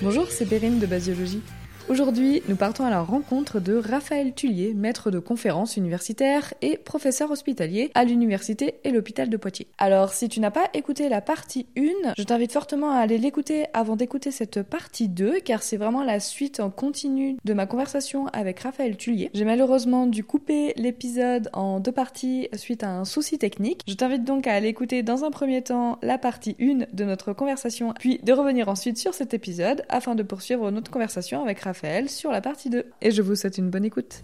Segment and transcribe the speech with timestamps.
[0.00, 1.42] Bonjour, c'est Bérine de Basiologie.
[1.88, 7.30] Aujourd'hui, nous partons à la rencontre de Raphaël Tullier, maître de conférences universitaires et professeur
[7.30, 9.68] hospitalier à l'université et l'hôpital de Poitiers.
[9.78, 13.64] Alors, si tu n'as pas écouté la partie 1, je t'invite fortement à aller l'écouter
[13.72, 18.26] avant d'écouter cette partie 2, car c'est vraiment la suite en continu de ma conversation
[18.34, 19.30] avec Raphaël Tullier.
[19.32, 23.80] J'ai malheureusement dû couper l'épisode en deux parties suite à un souci technique.
[23.88, 27.32] Je t'invite donc à aller écouter dans un premier temps la partie 1 de notre
[27.32, 31.77] conversation, puis de revenir ensuite sur cet épisode afin de poursuivre notre conversation avec Raphaël
[32.08, 32.84] sur la partie 2.
[33.00, 34.22] Et je vous souhaite une bonne écoute.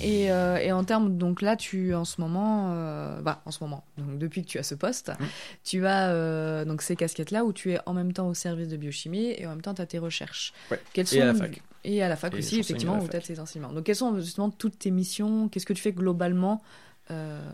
[0.00, 3.62] Et, euh, et, en termes, donc là, tu en ce moment, euh, bah, en ce
[3.62, 5.24] moment, donc depuis que tu as ce poste, mmh.
[5.64, 8.76] tu as euh, donc ces casquettes-là où tu es en même temps au service de
[8.76, 10.52] biochimie et en même temps tu as tes recherches.
[10.70, 10.80] Ouais.
[10.92, 11.62] Quelles sont, et à la fac.
[11.84, 13.72] Et à la fac Et aussi, effectivement, où tu as tes enseignements.
[13.72, 15.48] Donc quelles sont justement toutes tes missions?
[15.48, 16.62] Qu'est-ce que tu fais globalement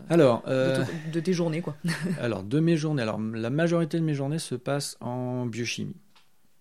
[0.09, 1.77] alors, de, de tes journées, quoi?
[2.21, 5.95] alors, de mes journées, alors la majorité de mes journées se passe en biochimie.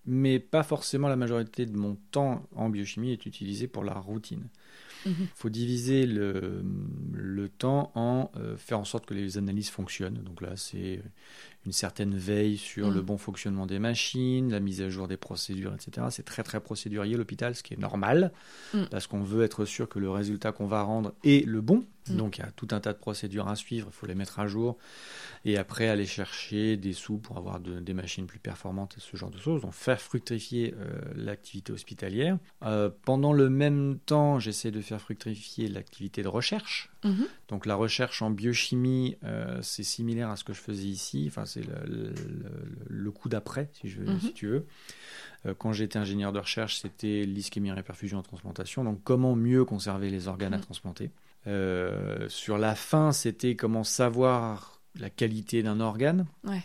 [0.07, 4.49] Mais pas forcément la majorité de mon temps en biochimie est utilisé pour la routine.
[5.07, 5.29] Il Mhm.
[5.35, 6.63] faut diviser le,
[7.13, 10.23] le temps en euh, faire en sorte que les analyses fonctionnent.
[10.25, 11.03] Donc là, c'est
[11.67, 15.75] une certaine veille sur le bon fonctionnement des machines, la mise à jour des procédures,
[15.75, 16.07] etc.
[16.11, 18.33] C'est très très procédurier l'hôpital, ce qui est normal,
[18.75, 18.89] Mhm.
[18.91, 21.85] parce qu'on veut être sûr que le résultat qu'on va rendre est le bon.
[22.11, 22.17] Mhm.
[22.17, 24.39] Donc il y a tout un tas de procédures à suivre, il faut les mettre
[24.39, 24.77] à jour,
[25.47, 29.17] et après aller chercher des sous pour avoir de- des machines plus performantes et ce
[29.17, 29.63] genre de choses.
[29.63, 32.37] Donc faire fructifier euh, l'activité hospitalière.
[32.63, 36.91] Euh, pendant le même temps, j'essaie de faire fructifier l'activité de recherche.
[37.05, 37.27] Mhm.
[37.49, 41.27] Donc la recherche en biochimie, euh, c'est similaire à ce que je faisais ici.
[41.29, 44.21] Enfin, c'est le, le- le- le coup d'après, si, je Mhm.
[44.21, 44.67] si tu veux.
[45.47, 48.83] Euh, quand j'étais ingénieur de recherche, c'était l'ischémie réperfusion en transplantation.
[48.85, 50.63] Donc comment mieux conserver les organes à Mhm.
[50.65, 51.11] transplanter?
[51.47, 56.27] Euh, sur la fin, c'était comment savoir la qualité d'un organe.
[56.45, 56.63] Ouais.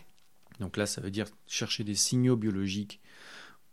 [0.62, 3.02] Donc là, ça veut dire chercher des signaux biologiques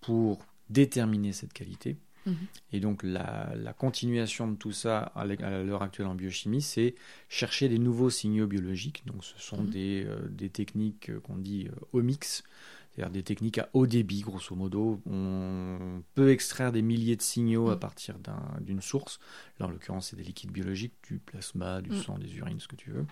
[0.01, 1.97] pour déterminer cette qualité.
[2.27, 2.35] Mhm.
[2.73, 6.95] Et donc la, la continuation de tout ça à à l'heure actuelle en biochimie, c'est
[7.29, 9.05] chercher des nouveaux signaux biologiques.
[9.07, 9.71] Donc ce sont Mhm.
[9.71, 14.23] des, euh, des techniques euh, qu'on dit euh, omics, c'est-à-dire des techniques à haut débit,
[14.23, 15.01] grosso modo.
[15.07, 17.81] On peut extraire des milliers de signaux à Mhm.
[17.81, 19.19] partir d'un- d'une source.
[19.61, 22.77] Là, en l'occurrence, c'est des liquides biologiques, du plasma, du sang, des urines, ce que
[22.77, 23.07] tu veux.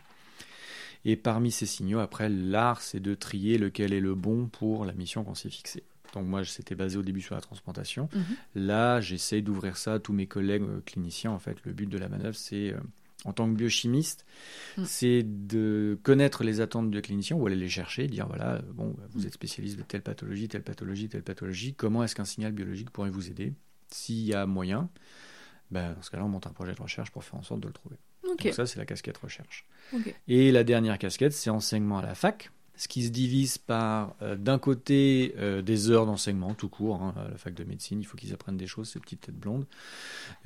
[1.04, 4.94] Et parmi ces signaux, après, l'art, c'est de trier lequel est le bon pour la
[4.94, 5.82] mission qu'on s'est fixée.
[6.14, 8.08] Donc moi, c'était basé au début sur la transplantation.
[8.14, 8.25] Mhm.
[8.66, 11.30] Là, j'essaie d'ouvrir ça à tous mes collègues euh, cliniciens.
[11.32, 12.78] En fait, le but de la manœuvre, c'est, euh,
[13.25, 14.25] en tant que biochimiste,
[14.76, 14.84] Mm.
[14.84, 18.88] c'est de connaître les attentes de cliniciens ou aller les chercher, dire voilà, euh, bon,
[18.97, 19.26] bah, vous Mm.
[19.26, 21.75] êtes spécialiste de telle pathologie, telle pathologie, telle pathologie.
[21.75, 23.52] Comment est-ce qu'un signal biologique pourrait vous aider?
[23.91, 24.88] S'il y a moyen,
[25.70, 27.69] ben, dans ce cas-là, on monte un projet de recherche pour faire en sorte de
[27.69, 27.96] le trouver.
[28.25, 29.66] Donc ça, c'est la casquette recherche.
[30.28, 34.34] Et la dernière casquette, c'est enseignement à la fac, ce qui se divise par, euh,
[34.36, 37.00] d'un côté, euh, des heures d'enseignement tout court.
[37.02, 39.38] hein, à la fac de médecine, il faut qu'ils apprennent des choses, ces petites têtes
[39.38, 39.64] blondes.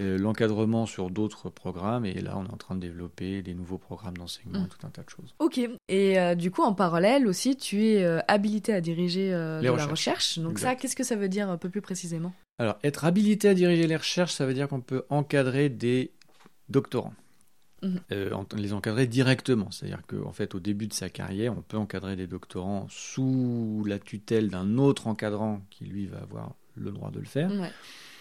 [0.01, 3.79] Euh, L'encadrement sur d'autres programmes, et là, on est en train de développer des nouveaux
[3.79, 4.69] programmes d'enseignement, Mm.
[4.69, 5.35] tout un tas de choses.
[5.39, 5.61] Ok.
[5.89, 9.27] Et du coup, en parallèle aussi, tu es habilité à diriger
[9.63, 10.39] Les de la recherche.
[10.39, 12.33] Donc ça, qu'est-ce que ça veut dire un peu plus précisément?
[12.59, 16.11] Alors, être habilité à diriger les recherches, ça veut dire qu'on peut encadrer des
[16.69, 17.15] doctorants.
[17.83, 18.01] Mhm.
[18.13, 19.71] Euh, en- les encadrer directement.
[19.71, 23.99] C'est-à-dire qu'en fait, au début de sa carrière, on peut encadrer des doctorants sous la
[23.99, 27.71] tutelle d'un autre encadrant qui, lui, va avoir le droit de le faire, Ouais.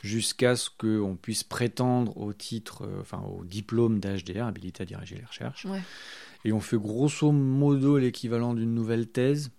[0.03, 5.16] jusqu'à ce qu'on puisse prétendre au titre, euh, enfin au diplôme d'HDR, habilité à diriger
[5.16, 5.66] les recherches.
[5.66, 5.81] Ouais.
[6.46, 9.51] Et on fait grosso modo l'équivalent d'une nouvelle thèse.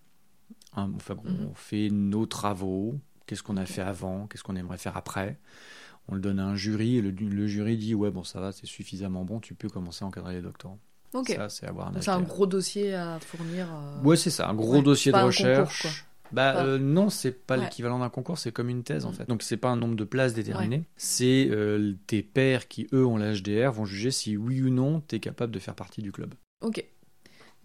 [0.77, 1.49] Hein, enfin, Mhm.
[1.51, 2.95] On fait nos travaux,
[3.27, 5.39] qu'est-ce qu'on a fait avant, qu'est-ce qu'on aimerait faire après?
[6.09, 8.51] On le donne à un jury et le, le jury dit ouais bon ça va
[8.53, 10.79] c'est suffisamment bon tu peux commencer à encadrer les doctorants.
[11.15, 11.29] Ok.
[11.29, 13.67] Ça c'est avoir un Donc c'est un gros dossier à fournir.
[13.73, 15.83] euh, Ouais c'est ça un gros Ouais, dossier de un concours, recherche.
[15.83, 15.91] quoi.
[16.33, 17.65] bah Pas- euh, non c'est pas Ouais.
[17.65, 19.15] l'équivalent d'un concours c'est comme une thèse en Mm.
[19.15, 19.29] fait.
[19.29, 20.85] Donc c'est pas un nombre de places déterminé.
[20.97, 25.17] C'est euh, tes pairs qui eux ont l'HDR vont juger si oui ou non tu
[25.17, 26.35] es capable de faire partie du club.
[26.63, 26.85] Ok.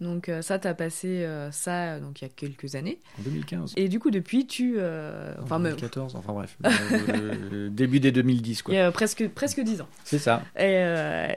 [0.00, 3.00] Donc euh, ça, t'as passé euh, ça donc il y a quelques années.
[3.18, 3.72] En 2015.
[3.76, 4.74] Et du coup, depuis, tu...
[4.78, 6.58] euh, En Enfin, même- 2014 enfin bref
[7.70, 8.74] début des 2010 il quoi.
[8.74, 9.88] y a presque, presque 10 ans.
[10.04, 10.42] C'est ça.
[10.58, 10.82] Et,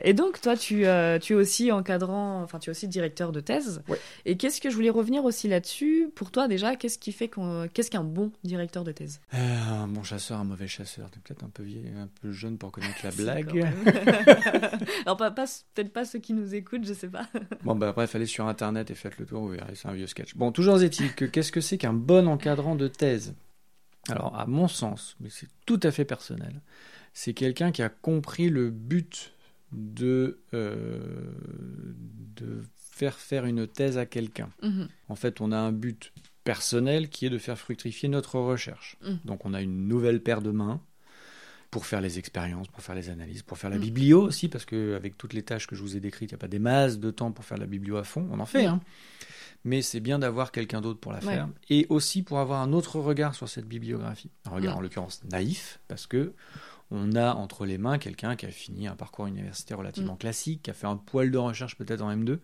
[0.04, 0.86] et donc, toi, tu,
[1.22, 3.82] tu es aussi encadrant, enfin, tu es aussi directeur de thèse.
[3.88, 4.00] Ouais.
[4.26, 7.68] Et qu'est-ce que je voulais revenir aussi là-dessus Pour toi, déjà, qu'est-ce qui fait qu'on,
[7.74, 9.20] qu'est-ce qu'un bon directeur de thèse?
[9.32, 11.10] Un bon chasseur, un mauvais chasseur.
[11.12, 13.66] T'es peut-être un peu vieille, un peu jeune pour connaître la blague.
[15.06, 15.46] Alors, pas, pas-
[15.76, 17.28] peut-être pas ceux qui nous écoutent, je sais pas.
[17.64, 20.08] Bon, bah bref, allez sur internet et faites le tour, vous verrez, c'est un vieux
[20.08, 20.36] sketch.
[20.36, 23.36] Bon, toujours est-il que qu'est-ce que c'est qu'un bon encadrant de thèse?
[24.10, 26.62] Alors, à mon sens, mais c'est tout à fait personnel,
[27.14, 29.34] c'est quelqu'un qui a compris le but
[29.72, 31.00] de, euh,
[32.36, 34.50] de faire faire une thèse à quelqu'un.
[34.64, 34.88] Mhm.
[35.10, 36.14] En fait, on a un but
[36.48, 38.96] personnel qui est de faire fructifier notre recherche.
[39.02, 39.16] Mm.
[39.26, 40.80] Donc on a une nouvelle paire de mains
[41.72, 43.82] pour faire les expériences, pour faire les analyses, pour faire la Mm.
[43.82, 46.40] biblio aussi, parce qu'avec toutes les tâches que je vous ai décrites, il n'y a
[46.40, 48.28] pas des masses de temps pour faire la biblio à fond.
[48.32, 48.72] On en fait, Mm.
[48.72, 48.82] hein.
[49.66, 51.26] mais c'est bien d'avoir quelqu'un d'autre pour la Ouais.
[51.26, 51.50] faire.
[51.70, 54.30] Et aussi pour avoir un autre regard sur cette bibliographie.
[54.46, 54.78] Un regard Mm.
[54.78, 56.34] en l'occurrence naïf, parce que
[56.90, 60.70] on a entre les mains quelqu'un qui a fini un parcours universitaire relativement classique, qui
[60.70, 62.40] a fait un poil de recherche peut-être en M2.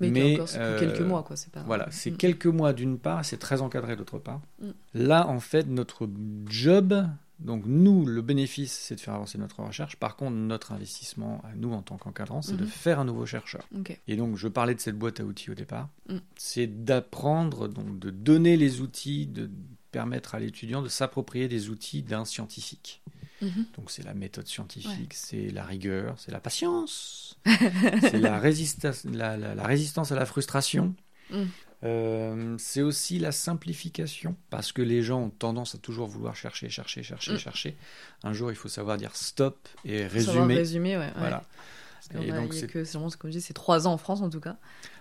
[0.00, 1.34] Oui, mais, encore euh, quelques mois, quoi.
[1.34, 1.64] C'est pas.
[1.64, 2.16] Voilà, c'est Mm.
[2.16, 4.40] quelques mois d'une part, c'est très encadré d'autre part.
[4.62, 4.68] Mm.
[4.94, 6.08] Là, en fait, notre
[6.46, 7.04] job,
[7.40, 9.96] donc nous, le bénéfice, c'est de faire avancer notre recherche.
[9.96, 12.68] Par contre, notre investissement à nous en tant qu'encadrants, c'est de Mhm.
[12.68, 13.66] faire un nouveau chercheur.
[14.06, 15.88] Et donc, je parlais de cette boîte à outils au départ.
[16.08, 16.16] Mm.
[16.36, 19.50] C'est d'apprendre, donc de donner les outils, de
[19.90, 23.02] permettre à l'étudiant de s'approprier des outils d'un scientifique.
[23.42, 23.66] Mhm.
[23.76, 27.38] Donc c'est la méthode scientifique, c'est la rigueur, c'est la patience,
[28.00, 30.94] c'est la, résistance, la, la- la résistance à la frustration.
[31.84, 31.86] Mm.
[31.86, 36.68] Euh, c'est aussi la simplification, parce que les gens ont tendance à toujours vouloir chercher,
[36.70, 37.38] chercher, chercher, Mm.
[37.38, 37.76] chercher.
[38.22, 40.54] Un jour, il faut savoir dire stop et savoir résumer.
[40.54, 41.12] résumer, ouais.
[41.16, 41.44] Voilà.
[42.20, 42.84] Et a- donc, c'est- que,
[43.16, 44.56] comme je dis, c'est trois ans en France en tout cas.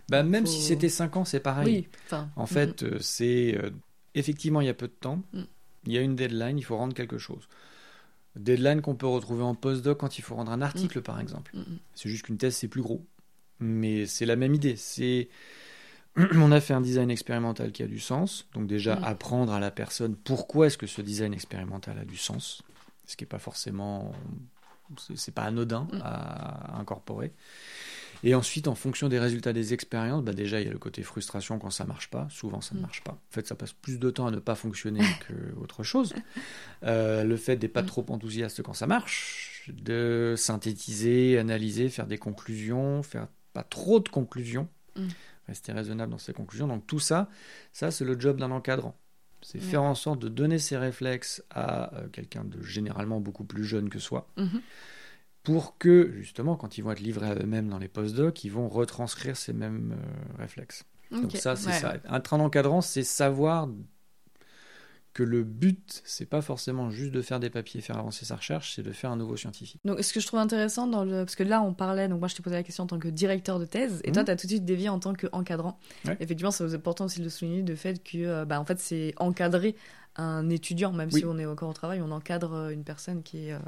[0.09, 1.87] Bah, même faut- si c'était 5 ans, c'est pareil.
[2.11, 2.17] Oui.
[2.35, 2.47] En mhm.
[2.47, 3.69] fait, euh, c'est euh,
[4.15, 5.41] effectivement, il y a peu de temps, Mm.
[5.87, 7.47] il y a une deadline, il faut rendre quelque chose.
[8.35, 11.53] Deadline qu'on peut retrouver en postdoc quand il faut rendre un article, par exemple.
[11.93, 13.05] C'est juste qu'une thèse, c'est plus gros.
[13.59, 14.75] Mais c'est la même idée.
[14.75, 15.29] C'est
[16.35, 18.47] on a fait un design expérimental qui a du sens.
[18.53, 19.03] Donc déjà, Mm.
[19.03, 22.61] apprendre à la personne pourquoi est-ce que ce design expérimental a du sens.
[23.05, 24.11] Ce qui n'est pas forcément...
[25.15, 26.01] C'est pas anodin Mm.
[26.03, 27.31] à, à incorporer.
[28.25, 31.03] Et ensuite, en fonction des résultats des expériences, bah déjà, il y a le côté
[31.03, 32.27] frustration quand ça marche pas.
[32.29, 32.83] Souvent, ça ne Mm.
[32.83, 33.13] marche pas.
[33.13, 34.99] En fait, ça passe plus de temps à ne pas fonctionner
[35.57, 36.13] qu'autre chose.
[36.83, 42.17] Euh, le fait d'être pas trop enthousiaste quand ça marche, de synthétiser, analyser, faire des
[42.17, 44.69] conclusions, faire pas trop de conclusions.
[45.47, 46.67] Rester raisonnable dans ses conclusions.
[46.67, 47.29] Donc tout ça,
[47.71, 48.95] ça c'est le job d'un encadrant.
[49.41, 49.63] C'est Ouais.
[49.65, 53.89] faire en sorte de donner ses réflexes à euh, quelqu'un de généralement beaucoup plus jeune
[53.89, 54.61] que soi, Mhm.
[55.43, 58.69] pour que justement, quand ils vont être livrés à eux-mêmes dans les postdocs, ils vont
[58.69, 60.85] retranscrire ces mêmes euh, réflexes.
[61.11, 61.73] Donc ça, c'est Ouais.
[61.79, 61.95] ça.
[61.95, 63.67] Être un encadrant, c'est savoir
[65.13, 68.35] que le but, c'est pas forcément juste de faire des papiers et faire avancer sa
[68.35, 69.79] recherche, c'est de faire un nouveau scientifique.
[69.85, 71.23] Donc, ce que je trouve intéressant dans le.
[71.23, 73.07] Parce que là, on parlait, donc moi, je t'ai posé la question en tant que
[73.09, 74.13] directeur de thèse, et Mhm.
[74.15, 75.77] toi, tu as tout de suite dévié en tant qu'encadrant.
[76.05, 76.17] Ouais.
[76.19, 79.13] Effectivement, c'est important aussi de le souligner, de fait que, euh, bah, en fait, c'est
[79.17, 79.75] encadrer
[80.15, 81.19] un étudiant, même Oui.
[81.21, 83.59] si on est encore au travail, on encadre euh, une personne qui est, euh,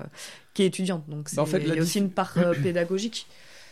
[0.56, 1.08] qui est étudiante.
[1.10, 3.28] Donc, c'est Bah, en fait, il y la a aussi une part euh, pédagogique.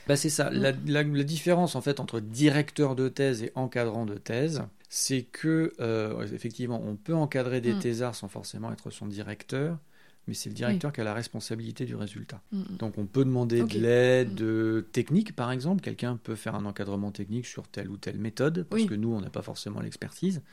[0.06, 0.50] Bah c'est ça.
[0.50, 0.54] Mm.
[0.62, 4.64] La, la- la différence en fait entre directeur de thèse et encadrant de thèse,
[4.96, 7.80] c'est que euh, effectivement on peut encadrer des Mm.
[7.80, 9.80] thésards sans forcément être son directeur,
[10.28, 12.42] mais c'est le directeur qui a la responsabilité du résultat.
[12.52, 12.78] Mhm.
[12.78, 14.84] Donc on peut demander de l'aide Mm.
[14.92, 15.82] technique par exemple.
[15.82, 18.88] Quelqu'un peut faire un encadrement technique sur telle ou telle méthode parce Oui.
[18.88, 20.44] que nous on n'a pas forcément l'expertise.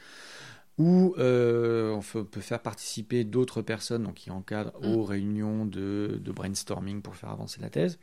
[0.79, 4.87] Ou euh, on peut faire participer d'autres personnes donc, qui encadrent Mm.
[4.87, 7.99] aux réunions de, de brainstorming pour faire avancer la thèse.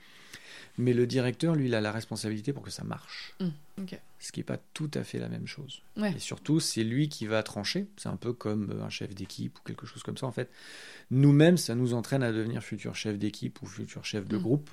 [0.80, 3.34] Mais le directeur, lui, il a la responsabilité pour que ça marche.
[3.40, 3.48] Mm.
[3.82, 4.00] Ok.
[4.20, 5.82] Ce qui n'est pas tout à fait la même chose.
[5.96, 6.14] Ouais.
[6.16, 7.88] Et surtout, c'est lui qui va trancher.
[7.98, 10.26] C'est un peu comme euh, un chef d'équipe ou quelque chose comme ça.
[10.28, 10.50] En fait,
[11.12, 14.42] nous-mêmes, ça nous entraîne à devenir futur chef d'équipe ou futur chef de Mm.
[14.42, 14.70] groupe.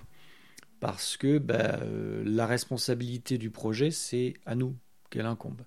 [0.80, 4.76] Parce que bah, euh, la responsabilité du projet, c'est à nous
[5.10, 5.62] qu'elle incombe.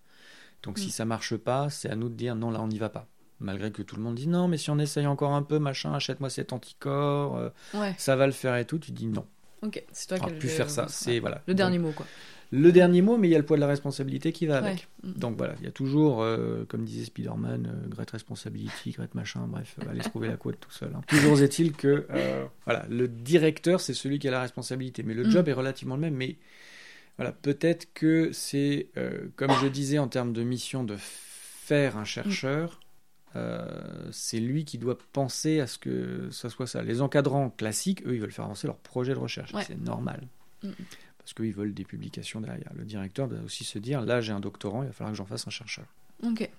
[0.64, 0.92] Donc si Mm.
[0.92, 3.08] ça marche pas, c'est à nous de dire non, là, on n'y va pas.
[3.40, 5.94] Malgré que tout le monde dit non, mais si on essaye encore un peu, machin,
[5.94, 7.94] achète-moi cet anticorps, euh, Ouais.
[7.98, 9.26] ça va le faire et tout, tu dis non.
[9.64, 9.84] Ok.
[9.92, 10.88] C'est toi qui as le- faire ça.
[10.90, 11.42] C'est voilà.
[11.48, 12.06] Le dernier mot, quoi.
[12.52, 14.88] Le dernier mot, mais il y a le poids de la responsabilité qui va avec.
[15.04, 15.10] Ouais.
[15.10, 15.14] Mm.
[15.20, 19.42] Donc voilà, il y a toujours, euh, comme disait Spider-Man, euh, Great Responsibility, Great Machin,
[19.50, 20.92] bref, euh, allez se trouver la quote tout seul.
[20.96, 21.02] hein.
[21.08, 25.26] Toujours est-il que euh, voilà, le directeur, c'est celui qui a la responsabilité, mais le
[25.26, 25.32] Mm.
[25.32, 26.16] job est relativement le même.
[26.16, 26.38] Mais
[27.18, 32.06] voilà, peut-être que c'est, euh, comme je disais en termes de mission, de faire un
[32.06, 32.80] chercheur.
[33.38, 36.82] Euh, c'est lui qui doit penser à ce que ça soit ça.
[36.82, 39.54] Les encadrants classiques, eux, ils veulent faire avancer leur projet de recherche.
[39.54, 39.64] Ouais.
[39.66, 40.28] C'est normal
[41.28, 42.72] parce qu'ils veulent des publications derrière.
[42.74, 45.26] Le directeur doit aussi se dire, là j'ai un doctorant, il va falloir que j'en
[45.26, 45.86] fasse un chercheur.
[46.24, 46.50] Ok.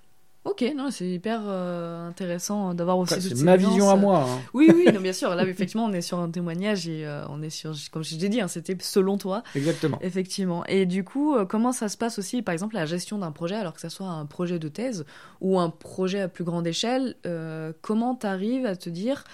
[0.45, 4.25] Ok, non, c'est hyper euh, intéressant d'avoir aussi c'est ces ma vision à moi.
[4.25, 4.41] hein.
[4.55, 5.35] Oui, oui, non, bien sûr.
[5.35, 8.29] Là, effectivement, on est sur un témoignage et euh, on est sur, comme je t'ai
[8.29, 9.99] dit, hein, c'était selon toi, Exactement.
[10.01, 10.65] effectivement.
[10.67, 13.57] Et du coup, euh, comment ça se passe aussi, par exemple, la gestion d'un projet,
[13.57, 15.05] alors que ça soit un projet de thèse
[15.41, 19.25] ou un projet à plus grande échelle, euh, comment tu arrives à te dire,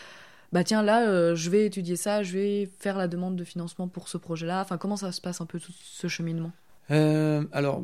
[0.53, 4.09] bah tiens, là, je vais étudier ça, je vais faire la demande de financement pour
[4.09, 4.63] ce projet-là.
[4.63, 6.51] Enfin, comment ça se passe un peu tout ce cheminement?
[6.89, 7.83] Alors,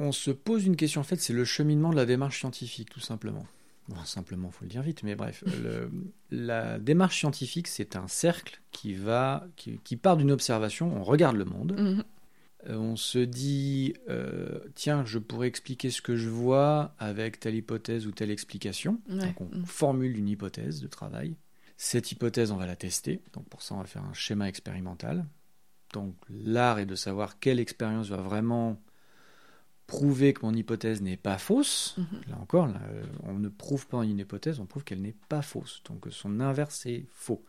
[0.00, 3.00] on se pose une question, en fait, c'est le cheminement de la démarche scientifique, tout
[3.00, 3.46] simplement.
[3.88, 5.90] Bon, simplement, faut le dire vite, mais bref, le-
[6.30, 10.90] la démarche scientifique, c'est un cercle qui va, qui, qui part d'une observation.
[10.96, 12.04] On regarde le monde, Mhm.
[12.70, 17.54] euh, on se dit, euh, tiens, je pourrais expliquer ce que je vois avec telle
[17.56, 19.00] hypothèse ou telle explication.
[19.10, 19.18] Ouais.
[19.18, 19.66] Donc, on Mhm.
[19.66, 21.36] formule une hypothèse de travail.
[21.76, 23.20] Cette hypothèse, on va la tester.
[23.34, 25.26] Donc, pour ça, on va faire un schéma expérimental.
[25.92, 28.80] Donc, l'art est de savoir quelle expérience va vraiment
[29.86, 31.96] prouver que mon hypothèse n'est pas fausse.
[31.98, 32.20] Mhm.
[32.28, 35.42] Là encore, là, euh, on ne prouve pas une hypothèse, on prouve qu'elle n'est pas
[35.42, 35.82] fausse.
[35.88, 37.44] Donc, son inverse est faux.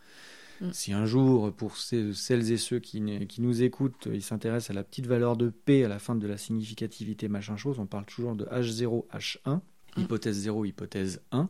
[0.62, 0.72] Mm.
[0.72, 4.84] Si un jour, pour ces- celles et ceux qui nous écoutent, ils s'intéressent à la
[4.86, 8.36] petite valeur de P à la fin de la significativité, machin chose, on parle toujours
[8.36, 9.62] de H0, H1,
[9.98, 10.02] Mm.
[10.02, 11.50] hypothèse 0, hypothèse 1.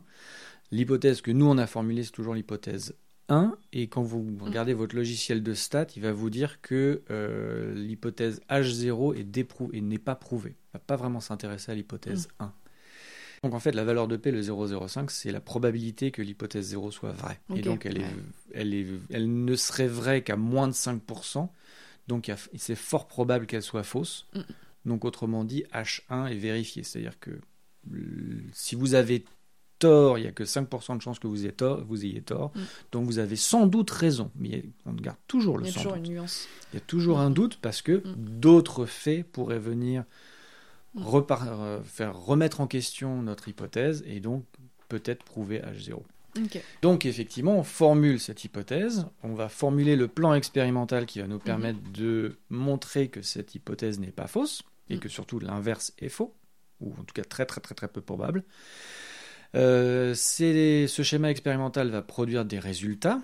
[0.72, 2.96] L'hypothèse que nous, on a formulée, c'est toujours l'hypothèse
[3.28, 3.56] 1.
[3.72, 8.40] Et quand vous regardez votre logiciel de stats, il va vous dire que euh, l'hypothèse
[8.50, 10.50] H0 est déprou- et n'est pas prouvée.
[10.50, 12.52] Il ne va pas vraiment s'intéresser à l'hypothèse 1.
[13.42, 16.90] Donc en fait, la valeur de P, le 0,05, c'est la probabilité que l'hypothèse 0
[16.90, 17.38] soit vraie.
[17.54, 18.04] Et donc elle, est,
[18.54, 21.48] elle, est, elle ne serait vraie qu'à moins de 5%.
[22.08, 24.26] Donc c'est fort probable qu'elle soit fausse.
[24.34, 24.40] Mm.
[24.86, 26.82] Donc autrement dit, H1 est vérifié.
[26.82, 27.40] C'est-à-dire que
[28.52, 29.24] si vous avez
[29.78, 31.84] tort, il n'y a que 5% de chances que vous ayez tort.
[31.86, 32.52] Vous ayez tort.
[32.54, 32.60] Mm.
[32.92, 34.30] Donc vous avez sans doute raison.
[34.36, 36.06] Mais on garde toujours le Il y a sans toujours doute.
[36.06, 36.48] une nuance.
[36.72, 38.14] Il y a toujours un doute parce que Mm.
[38.16, 40.04] d'autres faits pourraient venir
[40.94, 41.02] Mm.
[41.02, 44.44] repar- euh, faire remettre en question notre hypothèse et donc
[44.88, 46.02] peut-être prouver H0.
[46.38, 46.60] Ok.
[46.82, 51.38] Donc effectivement, on formule cette hypothèse, on va formuler le plan expérimental qui va nous
[51.38, 56.34] permettre de montrer que cette hypothèse n'est pas fausse et que surtout l'inverse est faux,
[56.80, 58.44] ou en tout cas très très très très peu probable.
[59.54, 63.20] Euh, c'est- ce schéma expérimental va produire des résultats,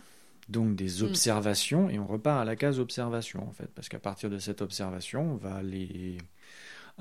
[0.49, 1.05] donc des Mm.
[1.07, 4.63] observations, et on repart à la case observation en fait, parce qu'à partir de cette
[4.63, 6.19] observation, on va les,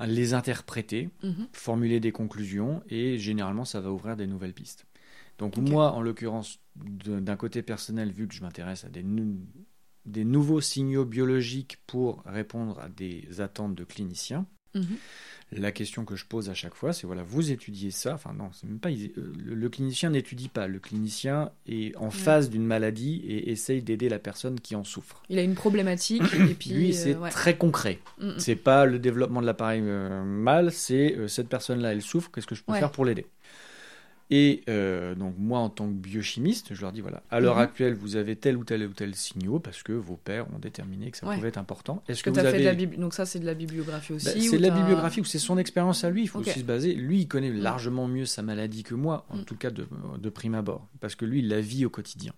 [0.06, 1.46] les interpréter, Mhm.
[1.52, 4.86] formuler des conclusions et généralement ça va ouvrir des nouvelles pistes.
[5.38, 11.04] Donc moi, en l'occurrence, d'un côté personnel, vu que je m'intéresse à des nouveaux signaux
[11.04, 14.96] biologiques pour répondre à des attentes de cliniciens, Mhm.
[15.54, 18.48] la question que je pose à chaque fois, c'est voilà, vous étudiez ça, enfin non,
[18.54, 19.08] c'est même pas, euh,
[19.44, 24.08] le, le clinicien n'étudie pas, le clinicien est en phase d'une maladie et essaye d'aider
[24.08, 25.22] la personne qui en souffre.
[25.28, 26.70] Il a une problématique et puis.
[26.70, 27.28] Lui, euh, c'est ouais.
[27.30, 27.98] très concret.
[28.18, 28.34] Mm, mm.
[28.38, 32.46] C'est pas le développement de l'appareil euh, mal, c'est euh, cette personne-là, elle souffre, qu'est-ce
[32.46, 32.78] que je peux Ouais.
[32.78, 33.26] faire pour l'aider?
[34.34, 37.62] Et euh, donc moi, en tant que biochimiste, je leur dis voilà, à l'heure Mhm.
[37.62, 41.10] actuelle, vous avez tel ou tel ou tel signaux parce que vos pères ont déterminé
[41.10, 41.34] que ça Ouais.
[41.34, 42.02] pouvait être important.
[42.08, 44.24] Est-ce Que vous fait avez de la bibli- Donc ça, c'est de la bibliographie aussi.
[44.24, 46.22] Bah, ou c'est de la bibliographie ou c'est son expérience à lui.
[46.22, 46.48] Il faut Ok.
[46.48, 46.94] aussi se baser.
[46.94, 47.60] Lui, il connaît Mm.
[47.60, 49.44] largement mieux sa maladie que moi, en Mm.
[49.44, 49.86] tout cas de,
[50.18, 52.32] de prime abord, parce que lui, il la vit au quotidien.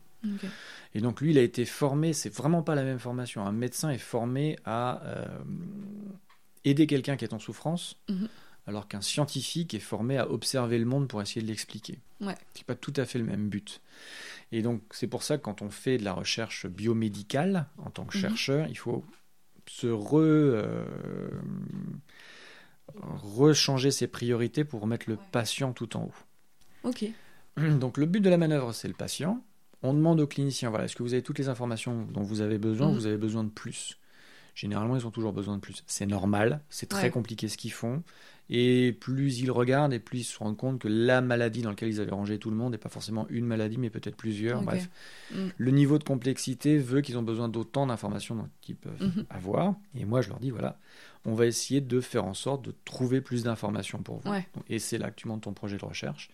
[0.95, 3.47] Et donc lui, il a été formé, c'est vraiment pas la même formation.
[3.47, 5.25] Un médecin est formé à euh,
[6.65, 8.29] aider quelqu'un qui est en souffrance, Mhm.
[8.66, 11.99] Alors qu'un scientifique est formé à observer le monde pour essayer de l'expliquer.
[12.21, 12.35] Ouais.
[12.54, 13.80] C'est pas tout à fait le même but.
[14.52, 18.04] Et donc c'est pour ça que quand on fait de la recherche biomédicale en tant
[18.04, 18.23] que Mhm.
[18.23, 19.04] chercheur, il faut
[19.66, 20.85] se re, euh,
[23.02, 26.14] rechanger ses priorités pour remettre le patient tout en haut.
[26.88, 27.04] Ok.
[27.80, 29.42] Donc le but de la manœuvre, c'est le patient.
[29.83, 32.59] On demande au clinicien, voilà, est-ce que vous avez toutes les informations dont vous avez
[32.59, 32.88] besoin?
[32.88, 32.94] Mhm.
[32.94, 33.99] vous avez besoin de plus
[34.54, 35.83] Généralement, ils ont toujours besoin de plus.
[35.88, 37.11] C'est normal, c'est très Ouais.
[37.11, 38.04] compliqué ce qu'ils font.
[38.51, 41.89] Et plus ils regardent, et plus ils se rendent compte que la maladie dans laquelle
[41.89, 44.61] ils avaient rangé tout le monde n'est pas forcément une maladie, mais peut-être plusieurs.
[44.63, 44.91] Bref,
[45.31, 45.47] Mm.
[45.57, 49.25] le niveau de complexité veut qu'ils ont besoin d'autant d'informations dont ils peuvent Mhm.
[49.31, 49.75] avoir.
[49.97, 50.79] Et moi, je leur dis, voilà,
[51.25, 54.31] on va essayer de faire en sorte de trouver plus d'informations pour vous.
[54.31, 54.47] Ouais.
[54.69, 56.29] Et c'est là que tu montes ton projet de recherche.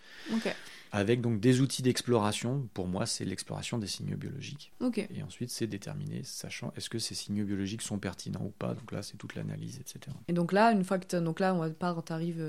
[0.92, 2.68] Avec donc des outils d'exploration.
[2.75, 4.73] Pour moi, c'est l'exploration des signaux biologiques.
[4.80, 4.99] Ok.
[4.99, 8.75] Et ensuite, c'est déterminer, sachant est-ce que ces signaux biologiques sont pertinents ou pas.
[8.75, 10.16] Donc là, c'est toute l'analyse, etc.
[10.28, 12.02] Et donc là, une fois que donc là, on part,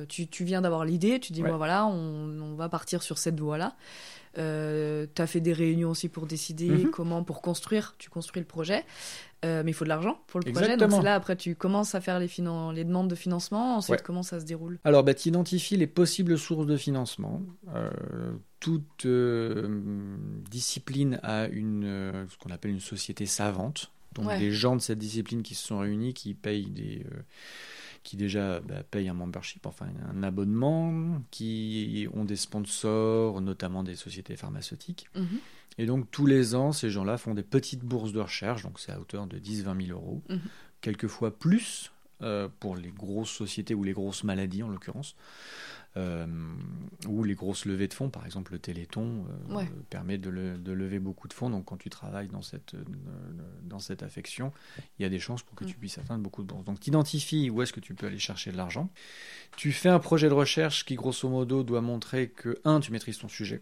[0.07, 1.51] tu, tu viens d'avoir l'idée, tu dis Ouais.
[1.51, 3.75] voilà, on, on va partir sur cette voie-là.
[4.38, 6.91] Euh, t'as fait des réunions aussi pour décider Mhm.
[6.91, 8.86] comment, pour construire, tu construis le projet.
[9.43, 10.67] Euh, mais il faut de l'argent pour le projet.
[10.67, 11.01] Donc Exactement.
[11.01, 13.77] là après tu commences à faire les, les demandes de financement.
[13.77, 14.03] Ensuite, Ouais.
[14.05, 14.77] comment ça se déroule?
[14.84, 17.41] Alors, bah, tu identifies les possibles sources de financement.
[17.74, 17.89] Euh,
[18.60, 20.17] toute euh,
[20.50, 23.91] discipline a une, euh, ce qu'on appelle une société savante.
[24.13, 24.38] Donc, Ouais.
[24.38, 27.03] des gens de cette discipline qui se sont réunis, qui payent des.
[28.03, 33.96] Qui déjà bah, payent un membership, enfin un abonnement, qui ont des sponsors, notamment des
[33.96, 35.08] sociétés pharmaceutiques.
[35.15, 35.27] Mhm.
[35.77, 38.91] Et donc tous les ans, ces gens-là font des petites bourses de recherche, donc c'est
[38.91, 40.39] à hauteur de 10-20 000 euros, Mhm.
[40.81, 41.91] quelquefois plus
[42.24, 45.15] euh, pour les grosses sociétés ou les grosses maladies en l'occurrence.
[45.98, 46.25] Euh,
[47.05, 49.69] ou les grosses levées de fonds, par exemple le Téléthon euh, Ouais.
[49.89, 51.50] permet de, le- de lever beaucoup de fonds.
[51.50, 52.83] Donc quand tu travailles dans cette, euh,
[53.63, 54.53] dans cette affection,
[54.98, 55.79] il y a des chances pour que tu Mm.
[55.79, 56.63] puisses atteindre beaucoup de bourses.
[56.63, 58.89] Donc tu identifies où est-ce que tu peux aller chercher de l'argent.
[59.57, 63.17] Tu fais un projet de recherche qui grosso modo doit montrer que, un, tu maîtrises
[63.17, 63.62] ton sujet.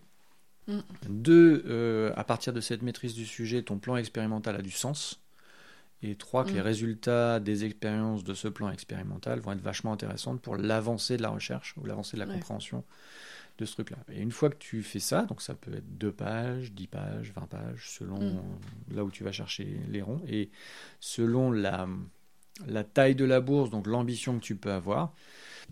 [0.67, 0.79] Mm.
[1.09, 5.19] Deux, euh, à partir de cette maîtrise du sujet, ton plan expérimental a du sens.
[6.01, 6.56] Et trois, que Mm.
[6.56, 11.22] les résultats des expériences de ce plan expérimental vont être vachement intéressantes pour l'avancée de
[11.22, 12.34] la recherche ou l'avancée de la Ouais.
[12.34, 12.84] compréhension
[13.58, 13.98] de ce truc-là.
[14.13, 17.34] Et une fois que tu fais ça, donc ça peut être 2 pages, 10 pages,
[17.36, 18.96] 20 pages, selon Mm.
[18.96, 20.50] là où tu vas chercher les ronds, et
[21.01, 21.88] selon la,
[22.68, 25.13] la taille de la bourse, donc l'ambition que tu peux avoir,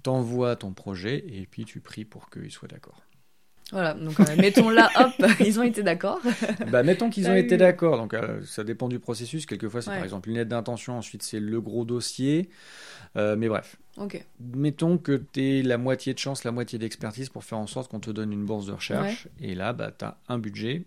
[0.04, 3.02] t'envoies ton projet et puis tu pries pour qu'il soit d'accord.
[3.74, 6.22] Voilà, donc euh, mettons là, hop, ils ont été d'accord.
[6.72, 9.46] bah, mettons qu'ils ont Ah été d'accord, donc euh, ça dépend du processus.
[9.46, 9.96] Quelquefois, c'est Ouais.
[9.98, 12.50] par exemple une lettre d'intention, ensuite c'est le gros dossier.
[13.18, 14.24] Euh, mais bref, Ok.
[14.40, 17.92] mettons que tu aies la moitié de chance, la moitié d'expertise pour faire en sorte
[17.92, 19.28] qu'on te donne une bourse de recherche.
[19.42, 20.86] Et là, bah, tu as un budget,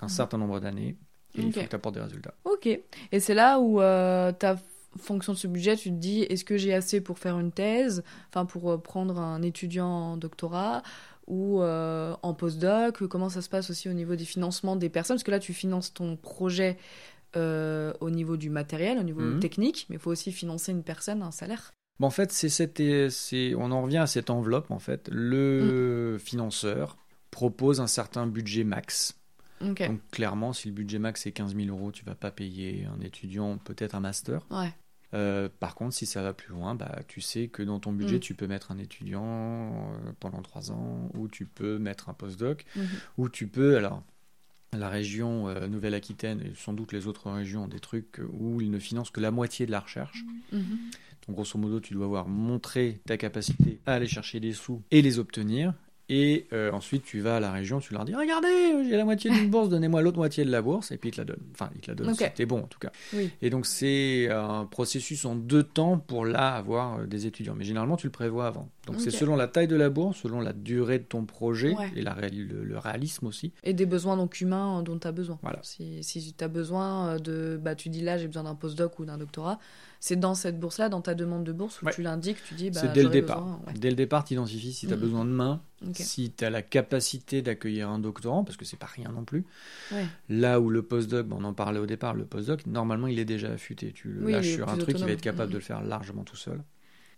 [0.00, 0.96] un certain nombre d'années,
[1.34, 2.34] et il faut que tu apportes des résultats.
[2.44, 2.66] Ok.
[2.66, 4.56] Et c'est là où euh, ta
[4.98, 8.02] fonction de ce budget, tu te dis, est-ce que j'ai assez pour faire une thèse,
[8.28, 10.82] enfin pour euh, prendre un étudiant en doctorat?
[11.30, 15.16] Ou euh, en postdoc Comment ça se passe aussi au niveau des financements des personnes
[15.16, 16.76] Parce que là, tu finances ton projet
[17.36, 19.38] euh, au niveau du matériel, au niveau Mhm.
[19.40, 21.72] technique, mais il faut aussi financer une personne, un salaire.
[22.00, 22.80] Bon, en fait, c'est cette,
[23.56, 24.70] on en revient à cette enveloppe.
[24.70, 26.96] En fait, le financeur
[27.30, 29.14] propose un certain budget max.
[29.60, 33.00] Donc clairement, si le budget max est 15 000 euros, tu vas pas payer un
[33.02, 34.46] étudiant peut-être un master.
[34.50, 34.72] Ouais.
[35.12, 38.16] Euh, par contre, si ça va plus loin, bah, tu sais que dans ton budget,
[38.16, 38.20] Mm.
[38.20, 42.64] tu peux mettre un étudiant euh, pendant 3 ans, ou tu peux mettre un postdoc,
[42.76, 42.86] Mhm.
[43.18, 44.02] ou tu peux, alors,
[44.72, 48.70] la région euh, Nouvelle-Aquitaine et sans doute les autres régions ont des trucs où ils
[48.70, 50.22] ne financent que la moitié de la recherche.
[50.52, 50.78] Mhm.
[51.26, 55.02] Donc grosso modo, tu dois avoir montré ta capacité à aller chercher des sous et
[55.02, 55.74] les obtenir.
[56.12, 59.30] Et euh, ensuite, tu vas à la région, tu leur dis Regardez, j'ai la moitié
[59.30, 60.90] d'une bourse, donnez-moi l'autre moitié de la bourse.
[60.90, 61.38] Et puis ils te la donnent.
[61.54, 62.16] Enfin, ils te la donnent, Ok.
[62.18, 62.90] c'était bon en tout cas.
[63.12, 63.30] Oui.
[63.40, 67.54] Et donc, c'est un processus en deux temps pour là avoir euh, des étudiants.
[67.56, 68.68] Mais généralement, tu le prévois avant.
[68.88, 71.90] Donc, c'est selon la taille de la bourse, selon la durée de ton projet Ouais.
[71.94, 73.52] et la le, le réalisme aussi.
[73.62, 75.38] Et des besoins donc humains euh, dont tu as besoin.
[75.42, 75.60] Voilà.
[75.62, 77.56] Si, si tu as besoin de.
[77.62, 79.60] Bah, tu dis là, j'ai besoin d'un postdoc ou d'un doctorat.
[80.02, 81.92] C'est dans cette bourse-là, dans ta demande de bourse, où Ouais.
[81.92, 82.70] tu l'indiques, tu dis.
[82.70, 83.42] Bah, c'est dès le départ.
[83.44, 83.74] besoin, ouais.
[83.74, 85.02] Dès le départ, tu identifies si tu as Mhm.
[85.02, 88.86] besoin de main, si tu as la capacité d'accueillir un doctorant, parce que c'est pas
[88.86, 89.44] rien non plus.
[89.92, 90.06] Ouais.
[90.30, 93.50] Là où le postdoc, on en parlait au départ, le postdoc, normalement, il est déjà
[93.52, 93.92] affûté.
[93.92, 96.24] Tu le Oui, lâches sur un truc, il va être capable de le faire largement
[96.24, 96.62] tout seul.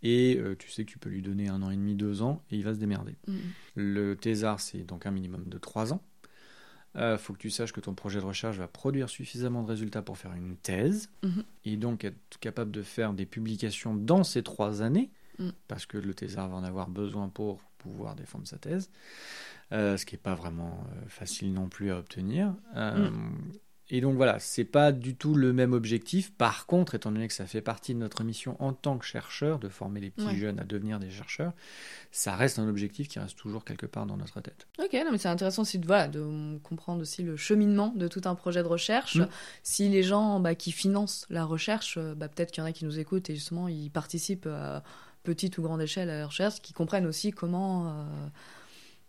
[0.02, 2.42] Et euh, tu sais que tu peux lui donner un an et demi, deux ans,
[2.50, 3.14] et il va se démerder.
[3.28, 3.36] Mhm.
[3.76, 6.02] Le thésard, c'est donc un minimum de trois ans.
[6.94, 10.02] Il faut que tu saches que ton projet de recherche va produire suffisamment de résultats
[10.02, 11.42] pour faire une thèse, Mhm.
[11.64, 15.52] et donc être capable de faire des publications dans ces trois années, Mhm.
[15.68, 18.90] parce que le thésard va en avoir besoin pour pouvoir défendre sa thèse,
[19.72, 22.54] euh, ce qui n'est pas vraiment euh, facile non plus à obtenir.
[22.76, 23.10] Euh,
[23.94, 26.32] Et donc voilà, c'est pas du tout le même objectif.
[26.32, 29.58] Par contre, étant donné que ça fait partie de notre mission en tant que chercheur,
[29.58, 30.36] de former les petits Ouais.
[30.36, 31.52] jeunes à devenir des chercheurs,
[32.10, 34.66] ça reste un objectif qui reste toujours quelque part dans notre tête.
[34.82, 38.22] Ok, non, mais c'est intéressant aussi de, voilà, de comprendre aussi le cheminement de tout
[38.24, 39.16] un projet de recherche.
[39.16, 39.28] Mm.
[39.62, 42.72] Si les gens bah, qui financent la recherche, euh, bah, peut-être qu'il y en a
[42.72, 44.82] qui nous écoutent et justement ils participent à
[45.22, 48.04] petite ou grande échelle à la recherche, qui comprennent aussi comment, euh,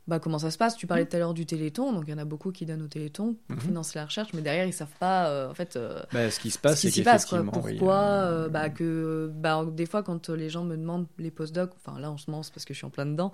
[0.07, 0.75] bah, comment ça se passe?
[0.75, 2.81] Tu parlais tout à l'heure du Téléthon, donc il y en a beaucoup qui donnent
[2.81, 3.61] au Téléthon pour Mhm.
[3.63, 5.75] financer la recherche, mais derrière ils savent pas, euh, en fait.
[5.75, 7.11] euh, Bah, ce qui se passe, ce c'est quoi.
[7.13, 11.31] qu'effectivement, Pourquoi oui, euh, bah, que, bah, Des fois, quand les gens me demandent les
[11.31, 13.31] postdocs, enfin là en ce moment, c'est parce que je suis en plein dedans,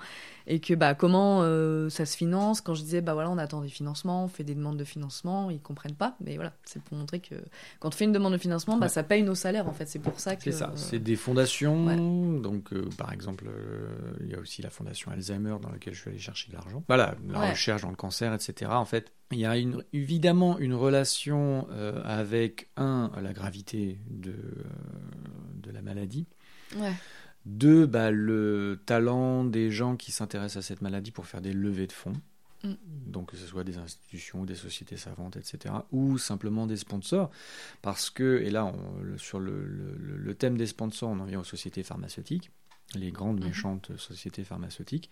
[0.47, 3.62] et que bah, comment euh, ça se finance, quand je disais, bah voilà, on attend
[3.62, 6.97] des financements, on fait des demandes de financement, ils comprennent pas, mais voilà, c'est pour
[6.97, 7.36] montrer que
[7.79, 8.89] quand on fait une demande de financement, bah, Ouais.
[8.89, 10.43] ça paye nos salaires en fait, c'est pour ça que.
[10.43, 12.39] C'est ça, euh, c'est des fondations.
[12.39, 13.88] Donc, euh, par exemple, euh,
[14.21, 16.84] il y a aussi la fondation Alzheimer dans laquelle je suis allé chercher de l'argent.
[16.88, 17.50] Voilà, la Ouais.
[17.52, 18.72] recherche dans le cancer, etc.
[18.74, 24.32] En fait, il y a une, évidemment une relation euh, avec, un, la gravité de,
[24.32, 24.63] euh,
[25.56, 26.28] de la maladie.
[26.78, 26.93] Ouais.
[27.45, 31.88] Deux, bah, le talent des gens qui s'intéressent à cette maladie pour faire des levées
[31.88, 32.13] de fonds.
[32.63, 32.74] Mm.
[33.08, 35.74] Donc que ce soit des institutions, des sociétés savantes, etc.
[35.91, 37.32] Ou simplement des sponsors.
[37.82, 41.39] Parce que, et là, on- sur le, le- le thème des sponsors, on en vient
[41.39, 42.52] aux sociétés pharmaceutiques.
[42.95, 43.48] Les grandes Mhm.
[43.48, 45.10] méchantes sociétés pharmaceutiques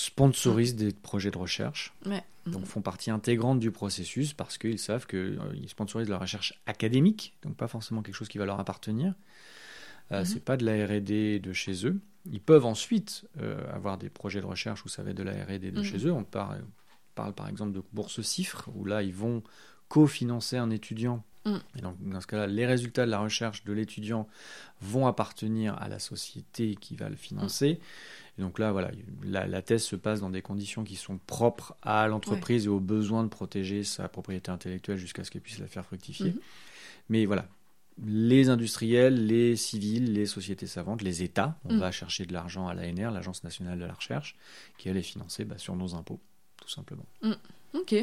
[0.00, 2.22] sponsorisent des projets de recherche, Ouais.
[2.46, 7.56] donc font partie intégrante du processus parce qu'ils savent qu'ils sponsorisent la recherche académique, donc
[7.56, 9.14] pas forcément quelque chose qui va leur appartenir.
[10.12, 10.24] Euh, Mhm.
[10.26, 11.98] C'est pas de la R&D de chez eux.
[12.30, 15.32] Ils peuvent ensuite euh, avoir des projets de recherche où ça va être de la
[15.32, 15.84] R&D de Mhm.
[15.84, 16.12] chez eux.
[16.12, 16.62] On parle,
[17.14, 19.42] parle par exemple de bourse CIFRE où là ils vont
[19.88, 21.58] co-financer un étudiant Mm.
[21.78, 24.26] Et donc, dans ce cas-là, les résultats de la recherche de l'étudiant
[24.80, 27.78] vont appartenir à la société qui va le financer.
[28.38, 28.90] Et donc là, voilà,
[29.24, 32.80] la, la thèse se passe dans des conditions qui sont propres à l'entreprise et au
[32.80, 36.30] besoin de protéger sa propriété intellectuelle jusqu'à ce qu'elle puisse la faire fructifier.
[36.32, 36.40] Mhm.
[37.08, 37.48] Mais voilà,
[38.04, 41.78] les industriels, les civils, les sociétés savantes, les États, on Mm.
[41.78, 44.36] va chercher de l'argent à l'ANR, l'Agence nationale de la recherche,
[44.76, 46.20] qui elle est financée bah, sur nos impôts,
[46.60, 47.06] tout simplement.
[47.72, 47.94] Ok.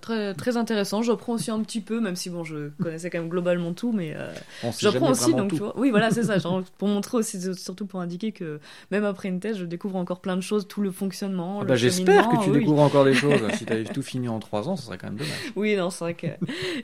[0.00, 1.02] Très, très intéressant.
[1.02, 4.14] J'apprends aussi un petit peu, même si bon, je connaissais quand même globalement tout, mais
[4.16, 4.32] euh,
[4.78, 5.32] j'apprends aussi.
[5.34, 5.56] Donc, tout.
[5.56, 6.38] tu vois, oui, voilà, c'est ça.
[6.38, 10.20] genre, pour montrer aussi, surtout pour indiquer que même après une thèse, je découvre encore
[10.20, 11.60] plein de choses, tout le fonctionnement.
[11.62, 12.60] Ah bah, J'espère que tu oui.
[12.60, 13.40] découvres encore des choses.
[13.54, 15.52] si tu avais tout fini en trois ans, ce serait quand même dommage.
[15.56, 16.26] Oui, non, c'est vrai que.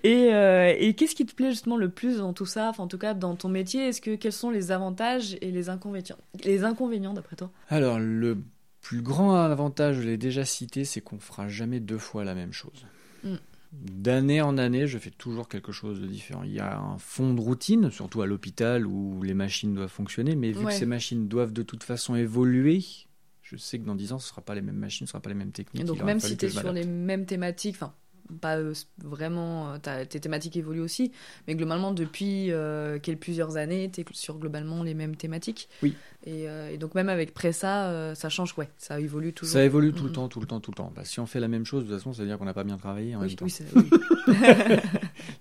[0.04, 2.88] Et, euh, et qu'est-ce qui te plaît justement le plus dans tout ça, enfin, en
[2.88, 6.16] tout cas dans ton métier Est-ce que quels sont les avantages et les inconvénients?
[6.44, 7.50] Les inconvénients d'après toi?
[7.68, 8.38] Alors, le
[8.86, 12.52] plus grand avantage, je l'ai déjà cité, c'est qu'on fera jamais deux fois la même
[12.52, 12.86] chose.
[13.24, 13.34] Mm.
[13.72, 16.44] D'année en année, je fais toujours quelque chose de différent.
[16.44, 20.36] Il y a un fond de routine, surtout à l'hôpital où les machines doivent fonctionner,
[20.36, 20.66] mais vu Ouais.
[20.66, 22.84] que ces machines doivent de toute façon évoluer,
[23.42, 25.12] je sais que dans 10 ans, ce ne sera pas les mêmes machines, ce ne
[25.14, 25.84] sera pas les mêmes techniques.
[25.84, 27.92] Donc Il aura même si tu es sur les mêmes thématiques, enfin
[28.40, 31.12] pas euh, vraiment, euh, tes thématiques évoluent aussi,
[31.46, 35.68] mais globalement depuis euh, plusieurs années, tu es sur globalement les mêmes thématiques.
[35.82, 35.94] Oui.
[36.24, 39.52] Et, euh, et donc même avec Pressa, euh, ça change, ouais, ça évolue toujours.
[39.52, 40.92] Ça évolue tout le temps, tout le temps, tout le temps.
[40.94, 42.54] Bah, si on fait la même chose, de toute façon, ça veut dire qu'on n'a
[42.54, 43.46] pas bien travaillé en Oui, même temps.
[43.46, 43.90] oui, oui.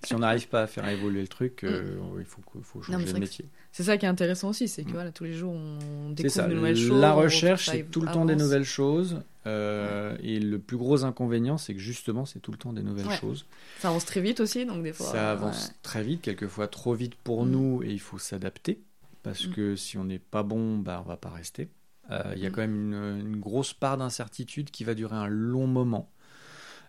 [0.04, 3.18] Si on n'arrive pas à faire évoluer le truc, euh, il faut, faut changer que
[3.18, 3.46] métier.
[3.72, 4.92] C'est ça qui est intéressant aussi, c'est que Mm.
[4.92, 7.00] voilà, tous les jours on découvre de nouvelles choses.
[7.00, 9.20] La recherche, c'est tout le temps des nouvelles choses.
[9.46, 13.06] Euh, Et le plus gros inconvénient, c'est que justement, c'est tout le temps des nouvelles
[13.06, 13.16] Ouais.
[13.16, 13.46] choses.
[13.78, 15.06] Ça avance très vite aussi, donc des fois.
[15.06, 15.74] Ça avance ouais.
[15.82, 17.50] très vite, quelquefois trop vite pour Mm.
[17.50, 18.82] nous, et il faut s'adapter.
[19.22, 19.52] Parce Mm.
[19.52, 21.68] que si on n'est pas bon, bah, on va pas rester.
[22.10, 22.52] Euh, Il y a Mm.
[22.52, 26.12] quand même une, une grosse part d'incertitude qui va durer un long moment.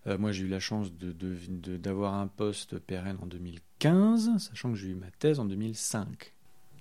[0.06, 4.30] Euh, moi, j'ai eu la chance de- de- de- d'avoir un poste pérenne en 2015,
[4.39, 6.34] sachant que j'ai eu ma thèse en 2005.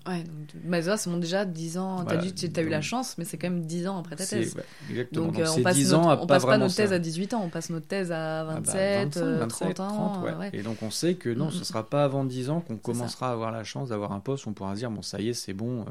[0.06, 2.80] Ouais, donc, bah, ça, c'est bon, déjà 10 ans, Voilà, t'as dit, t'as eu la
[2.80, 4.54] chance, mais c'est quand même 10 ans après ta thèse.
[4.54, 5.26] ouais, exactement.
[5.26, 6.90] Donc, Donc, euh, on passe, 10 notre- ans à on pas passe pas notre thèse
[6.90, 6.94] ça.
[6.94, 9.80] à 18 ans, on passe notre thèse à Ah bah, 27, 25, euh, 27, 30
[9.80, 9.88] ans.
[10.12, 10.30] 30, ouais.
[10.30, 10.50] euh, ouais.
[10.52, 13.32] Et donc on sait que non, ce sera pas avant 10 ans qu'on commencera à
[13.32, 15.34] avoir la chance d'avoir un poste où on pourra se dire bon ça y est
[15.34, 15.84] c'est bon, euh,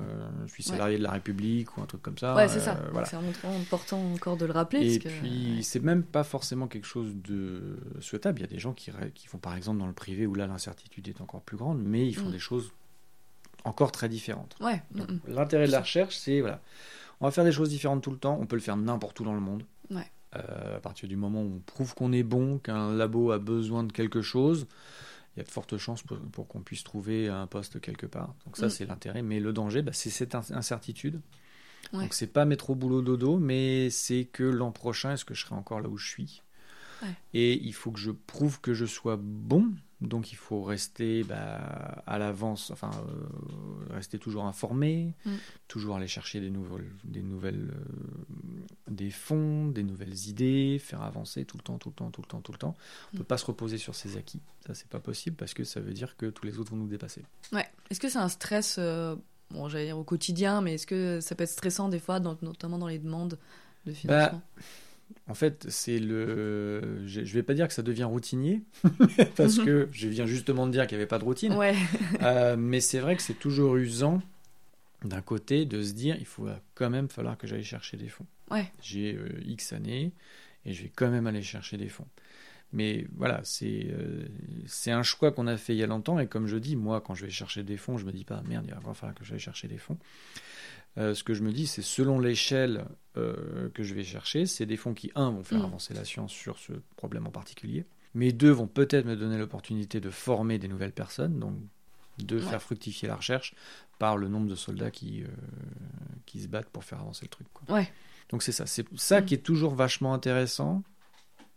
[0.47, 2.35] je suis salarié de la République ou un truc comme ça.
[2.35, 2.79] Ouais, c'est euh, ça.
[2.91, 3.05] voilà.
[3.07, 4.93] C'est vraiment important encore de le rappeler.
[4.95, 8.39] Et parce puis c'est même pas forcément quelque chose de souhaitable.
[8.39, 10.47] Il y a des gens qui, qui font par exemple dans le privé où là
[10.47, 12.31] l'incertitude est encore plus grande, mais ils font Mm.
[12.31, 12.71] des choses
[13.65, 14.55] encore très différentes.
[14.61, 15.19] Ouais, mm, mm.
[15.27, 16.61] L'intérêt de la recherche, c'est voilà,
[17.21, 18.37] on va faire des choses différentes tout le temps.
[18.39, 19.63] On peut le faire n'importe où dans le monde.
[19.91, 20.09] Ouais.
[20.35, 23.83] Euh, à partir du moment où on prouve qu'on est bon, qu'un labo a besoin
[23.83, 24.67] de quelque chose,
[25.35, 28.33] il y a de fortes chances pour, pour qu'on puisse trouver un poste quelque part.
[28.45, 28.69] Donc ça, Mm.
[28.69, 29.21] c'est l'intérêt.
[29.21, 31.21] Mais le danger, bah, c'est cette in- incertitude.
[31.93, 32.01] Ouais.
[32.01, 35.45] Donc c'est pas mettre au boulot dodo, mais c'est que l'an prochain, est-ce que je
[35.45, 36.41] serai encore là où je suis?
[37.03, 37.09] Ouais.
[37.33, 39.67] Et il faut que je prouve que je sois bon.
[40.05, 45.31] Donc il faut rester bah, à l'avance, enfin euh, rester toujours informé, Mm.
[45.67, 51.45] toujours aller chercher des nouvelles, des nouvelles, euh, des fonds, des nouvelles idées, faire avancer
[51.45, 52.75] tout le temps, tout le temps, tout le temps, tout le temps.
[53.13, 53.17] On Mm.
[53.19, 54.41] peut pas se reposer sur ses acquis.
[54.67, 56.87] Ça c'est pas possible parce que ça veut dire que tous les autres vont nous
[56.87, 57.23] dépasser.
[57.51, 57.67] Ouais.
[57.89, 59.15] Est-ce que c'est un stress, euh,
[59.51, 62.37] bon, j'allais dire au quotidien, mais est-ce que ça peut être stressant des fois, dans-
[62.41, 63.37] notamment dans les demandes
[63.85, 64.41] de financement?
[65.27, 67.07] En fait, c'est le.
[67.07, 68.61] Je je vais pas dire que ça devient routinier,
[69.35, 71.53] parce que je viens justement de dire qu'il n'y avait pas de routine.
[71.53, 71.75] Ouais.
[72.21, 74.21] Euh, mais c'est vrai que c'est toujours usant
[75.03, 78.25] d'un côté de se dire il faut quand même falloir que j'aille chercher des fonds.
[78.49, 78.71] Ouais.
[78.81, 80.11] J'ai euh, X années
[80.65, 82.07] et je vais quand même aller chercher des fonds.
[82.73, 84.25] Mais voilà, c'est euh,
[84.65, 87.01] c'est un choix qu'on a fait il y a longtemps et comme je dis, moi
[87.01, 89.23] quand je vais chercher des fonds, je me dis pas merde, il va falloir que
[89.23, 89.97] j'aille chercher des fonds.
[90.97, 92.85] Euh, ce que je me dis, c'est selon l'échelle
[93.17, 95.65] euh, que je vais chercher, c'est des fonds qui, un, vont faire Mm.
[95.65, 99.99] avancer la science sur ce problème en particulier, mais deux, vont peut-être me donner l'opportunité
[99.99, 101.55] de former des nouvelles personnes, donc
[102.17, 102.41] de Ouais.
[102.41, 103.53] faire fructifier la recherche
[103.99, 105.27] par le nombre de soldats qui, euh,
[106.25, 107.47] qui se battent pour faire avancer le truc.
[107.53, 107.75] quoi.
[107.75, 107.91] Ouais.
[108.29, 108.65] Donc c'est ça.
[108.65, 109.25] C'est ça Mm.
[109.25, 110.81] qui est toujours vachement intéressant,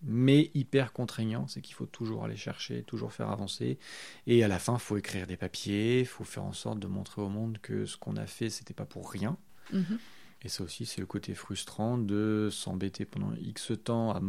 [0.03, 1.47] mais hyper contraignant.
[1.47, 3.79] C'est qu'il faut toujours aller chercher, toujours faire avancer.
[4.27, 6.87] Et à la fin, il faut écrire des papiers, il faut faire en sorte de
[6.87, 9.37] montrer au monde que ce qu'on a fait, c'était pas pour rien.
[9.73, 9.99] Mhm.
[10.43, 14.23] Et ça aussi, c'est le côté frustrant de s'embêter pendant X temps à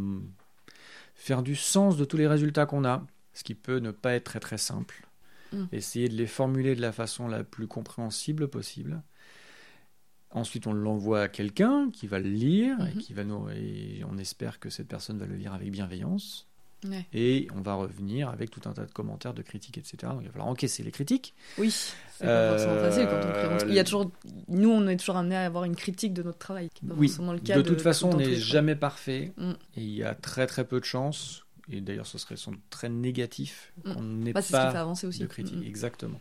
[1.14, 4.24] faire du sens de tous les résultats qu'on a, ce qui peut ne pas être
[4.24, 5.06] très très simple.
[5.52, 5.64] Mm.
[5.72, 9.02] Essayer de les formuler de la façon la plus compréhensible possible.
[10.32, 13.00] Ensuite, on l'envoie à quelqu'un qui va le lire et Mhm.
[13.00, 16.46] qui va nous et on espère que cette personne va le lire avec bienveillance.
[16.88, 17.04] Ouais.
[17.12, 19.96] Et on va revenir avec tout un tas de commentaires, de critiques, etc.
[20.04, 21.34] Donc il va falloir encaisser les critiques.
[21.58, 23.68] Oui, c'est Euh, pas forcément facile quand on crée.
[23.68, 24.10] Il y a toujours,
[24.48, 26.70] nous, on est toujours amené à avoir une critique de notre travail.
[26.72, 29.32] qui est pas Oui, forcément le cas de toute façon, on n'est jamais parfait.
[29.36, 29.50] Mm.
[29.76, 31.44] Et il y a très très peu de chances.
[31.72, 34.22] et d'ailleurs ce serait sans doute très négatif Mm.
[34.24, 35.20] n'ait Bah, c'est ce qui fait pas avancer aussi.
[35.20, 35.56] de critique.
[35.56, 35.66] Mm, mm.
[35.68, 36.20] Exactement.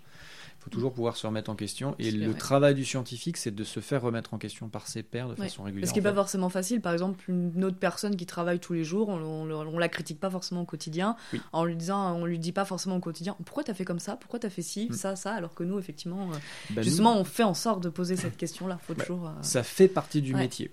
[0.59, 1.95] Il faut toujours pouvoir se remettre en question.
[1.99, 2.37] Et le vrai.
[2.37, 5.47] travail du scientifique, c'est de se faire remettre en question par ses pairs de Ouais.
[5.47, 5.87] façon régulière.
[5.87, 8.83] Ce qui n'est pas forcément facile, par exemple, une autre personne qui travaille tous les
[8.83, 11.41] jours, on, on la critique pas forcément au quotidien, Oui.
[11.53, 14.17] en lui disant, on lui dit pas forcément au quotidien, pourquoi t'as fait comme ça,
[14.17, 14.93] pourquoi t'as fait ci, Mm.
[14.93, 16.35] ça, ça, alors que nous, effectivement, euh,
[16.71, 18.77] Bah, nous, justement, on fait en sorte de poser cette question-là.
[18.85, 19.27] Faut Bah, toujours.
[19.29, 20.41] euh, ça fait partie du Ouais.
[20.41, 20.71] métier.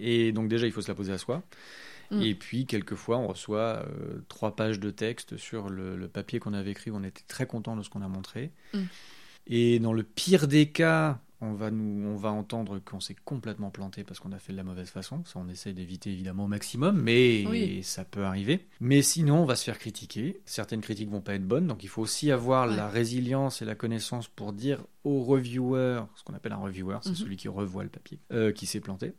[0.00, 1.42] Et donc déjà, il faut se la poser à soi.
[2.10, 2.22] Mm.
[2.22, 6.54] Et puis, quelquefois, on reçoit euh, trois pages de texte sur le, le papier qu'on
[6.54, 6.90] avait écrit.
[6.90, 8.50] où On était très content de ce qu'on a montré.
[8.74, 8.78] Mm.
[9.48, 13.70] Et dans le pire des cas, on va, nous, on va entendre qu'on s'est complètement
[13.70, 15.22] planté parce qu'on a fait de la mauvaise façon.
[15.24, 17.82] Ça, on essaie d'éviter évidemment au maximum, mais Oui.
[17.82, 18.66] ça peut arriver.
[18.80, 20.40] Mais sinon, on va se faire critiquer.
[20.44, 22.76] Certaines critiques vont pas être bonnes, donc il faut aussi avoir Ouais.
[22.76, 27.10] la résilience et la connaissance pour dire au reviewer, ce qu'on appelle un reviewer, c'est
[27.10, 27.14] Mhm.
[27.16, 29.12] celui qui revoit le papier, euh, qui s'est planté.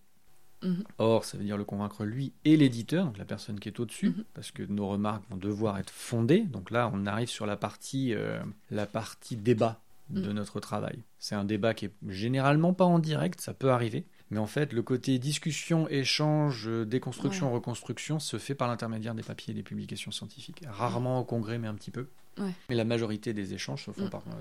[0.63, 0.84] Mhm.
[0.98, 4.10] Or, ça veut dire le convaincre lui et l'éditeur, donc la personne qui est au-dessus,
[4.10, 4.24] Mhm.
[4.34, 6.41] parce que nos remarques vont devoir être fondées.
[6.41, 8.39] Donc là, on arrive sur la partie, euh,
[8.72, 10.32] la partie débat de Mhm.
[10.34, 11.00] notre travail.
[11.19, 14.06] C'est un débat qui est généralement pas en direct, ça peut arriver.
[14.32, 19.24] Mais en fait, le côté discussion, échange, euh, déconstruction, reconstruction se fait par l'intermédiaire des
[19.24, 20.63] papiers et des publications scientifiques.
[20.67, 22.08] Rarement au congrès, mais un petit peu.
[22.38, 22.52] Ouais.
[22.69, 24.10] Mais la majorité des échanges se font Mhm.
[24.10, 24.34] par, euh,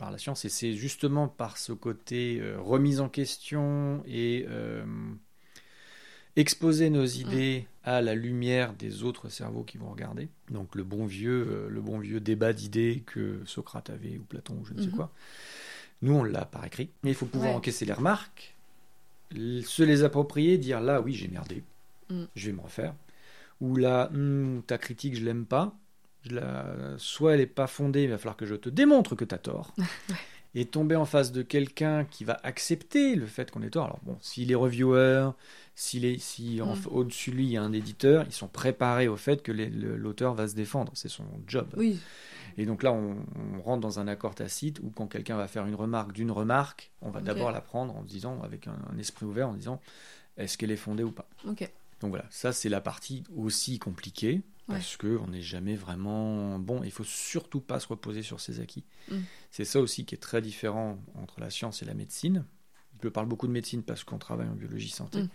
[0.00, 0.44] par la science.
[0.46, 4.84] Et c'est justement par ce côté euh, remise en question et euh,
[6.36, 10.28] exposer nos idées à la lumière des autres cerveaux qui vont regarder.
[10.50, 14.54] Donc le bon vieux, euh, le bon vieux débat d'idées que Socrate avait ou Platon
[14.60, 14.96] ou je ne sais Mhm.
[14.96, 15.10] quoi.
[16.02, 16.90] Nous, on l'a par écrit.
[17.02, 17.58] Mais il faut pouvoir Ouais.
[17.58, 18.56] encaisser les remarques,
[19.34, 21.62] se les approprier, dire là, oui, j'ai merdé,
[22.10, 22.26] Mm.
[22.36, 22.94] je vais me refaire.
[23.60, 25.74] Ou là, Hmm, ta critique, je l'aime pas.
[26.22, 26.66] Je la...
[26.98, 29.38] Soit elle n'est pas fondée, il va falloir que je te démontre que tu as
[29.38, 29.74] tort.
[30.56, 33.84] Et tomber en face de quelqu'un qui va accepter le fait qu'on ait tort.
[33.84, 35.30] Alors bon, s'il est reviewer,
[35.76, 36.80] s'il est, si en- Mm.
[36.90, 39.70] au-dessus de lui il y a un éditeur, ils sont préparés au fait que les-
[39.70, 40.90] l'auteur va se défendre.
[40.96, 41.68] C'est son job.
[41.76, 42.00] Oui,
[42.58, 43.16] Et donc là, on,
[43.56, 46.90] on rentre dans un accord tacite où quand quelqu'un va faire une remarque d'une remarque,
[47.00, 49.80] on va d'abord la prendre en se disant, avec un, un esprit ouvert, en disant,
[50.36, 51.70] est-ce qu'elle est fondée ou pas ok.
[52.00, 56.82] Donc voilà, ça c'est la partie aussi compliquée parce que on n'est jamais vraiment bon.
[56.84, 58.84] Il faut surtout pas se reposer sur ses acquis.
[59.10, 59.18] Mm.
[59.50, 62.44] C'est ça aussi qui est très différent entre la science et la médecine.
[63.02, 65.22] Je parle beaucoup de médecine parce qu'on travaille en biologie santé.
[65.22, 65.28] Mm.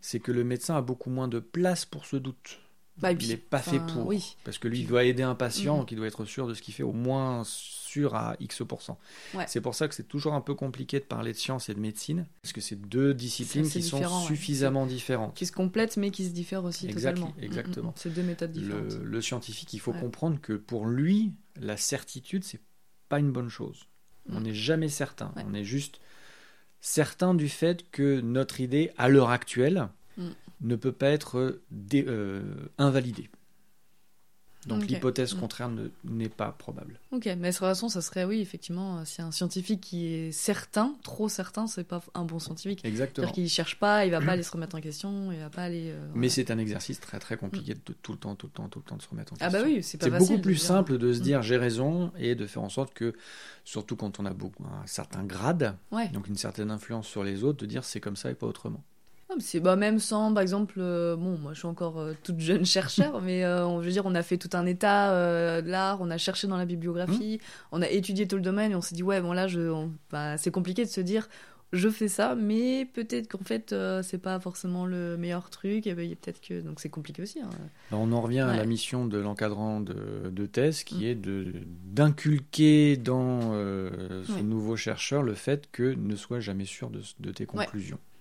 [0.00, 2.60] C'est que le médecin a beaucoup moins de place pour ce doute.
[2.98, 4.06] Bah, il n'est pas fait pour.
[4.06, 4.36] Oui.
[4.44, 5.86] Parce que lui, il doit aider un patient Mhm.
[5.86, 8.96] qui doit être sûr de ce qu'il fait, au moins sûr à X%.
[9.34, 9.44] Ouais.
[9.48, 11.80] C'est pour ça que c'est toujours un peu compliqué de parler de science et de
[11.80, 14.26] médecine, parce que c'est deux disciplines qui sont ouais.
[14.26, 15.34] suffisamment différentes.
[15.34, 17.34] Qui se complètent, mais qui se diffèrent aussi Exact- totalement.
[17.42, 17.86] exactement.
[17.86, 17.94] Mm, mm, mm.
[17.96, 18.92] C'est deux méthodes différentes.
[18.92, 20.00] Le, le scientifique, il faut Ouais.
[20.00, 22.60] comprendre que pour lui, la certitude, c'est
[23.08, 23.86] pas une bonne chose.
[24.30, 24.42] On Mm.
[24.44, 25.32] n'est jamais certain.
[25.44, 26.00] On est juste
[26.80, 29.88] certain du fait que notre idée, à l'heure actuelle.
[30.64, 32.42] Ne peut pas être dé- euh,
[32.78, 33.30] invalidée.
[34.66, 35.40] Donc l'hypothèse Mm.
[35.40, 36.98] contraire ne- n'est pas probable.
[37.12, 40.32] Ok, mais de toute façon, ça serait, oui, effectivement, euh, si un scientifique qui est
[40.32, 42.82] certain, trop certain, c'est pas un bon scientifique.
[42.82, 43.26] Exactement.
[43.26, 45.64] C'est-à-dire qu'il cherche pas, il va pas aller se remettre en question, il va pas
[45.64, 45.90] aller.
[45.90, 48.68] euh, Mais c'est un exercice très très compliqué de tout le temps, tout le temps,
[48.70, 49.58] tout le temps de se remettre en question.
[49.58, 51.22] Ah bah oui, c'est pas C'est beaucoup plus dire- simple de se Mm.
[51.22, 53.12] dire j'ai raison et de faire en sorte que,
[53.64, 56.08] surtout quand on a beaucoup, un certain grade, Ouais.
[56.08, 58.82] donc une certaine influence sur les autres, de dire c'est comme ça et pas autrement.
[59.36, 62.40] Ah, C'est bah, même sans, par exemple, euh, bon, moi je suis encore euh, toute
[62.40, 65.10] jeune chercheur, mais euh, on veut dire, on a fait tout un état
[65.62, 67.40] de l'art, on a cherché dans la bibliographie,
[67.72, 69.46] on a étudié tout le domaine et on s'est dit, ouais, bon là,
[70.10, 71.28] bah, c'est compliqué de se dire,
[71.72, 76.08] je fais ça, mais peut-être qu'en fait, c'est pas forcément le meilleur truc, et ben,
[76.14, 76.60] peut-être que.
[76.60, 77.40] Donc c'est compliqué aussi.
[77.40, 77.50] hein.
[77.90, 81.02] Alors, on en revient à la mission de l'encadrant de, de thèse qui Mm.
[81.02, 81.14] est
[81.94, 84.42] d'inculquer dans ce Ouais.
[84.42, 87.66] nouveau chercheur le fait que ne sois jamais sûr de, de tes Ouais.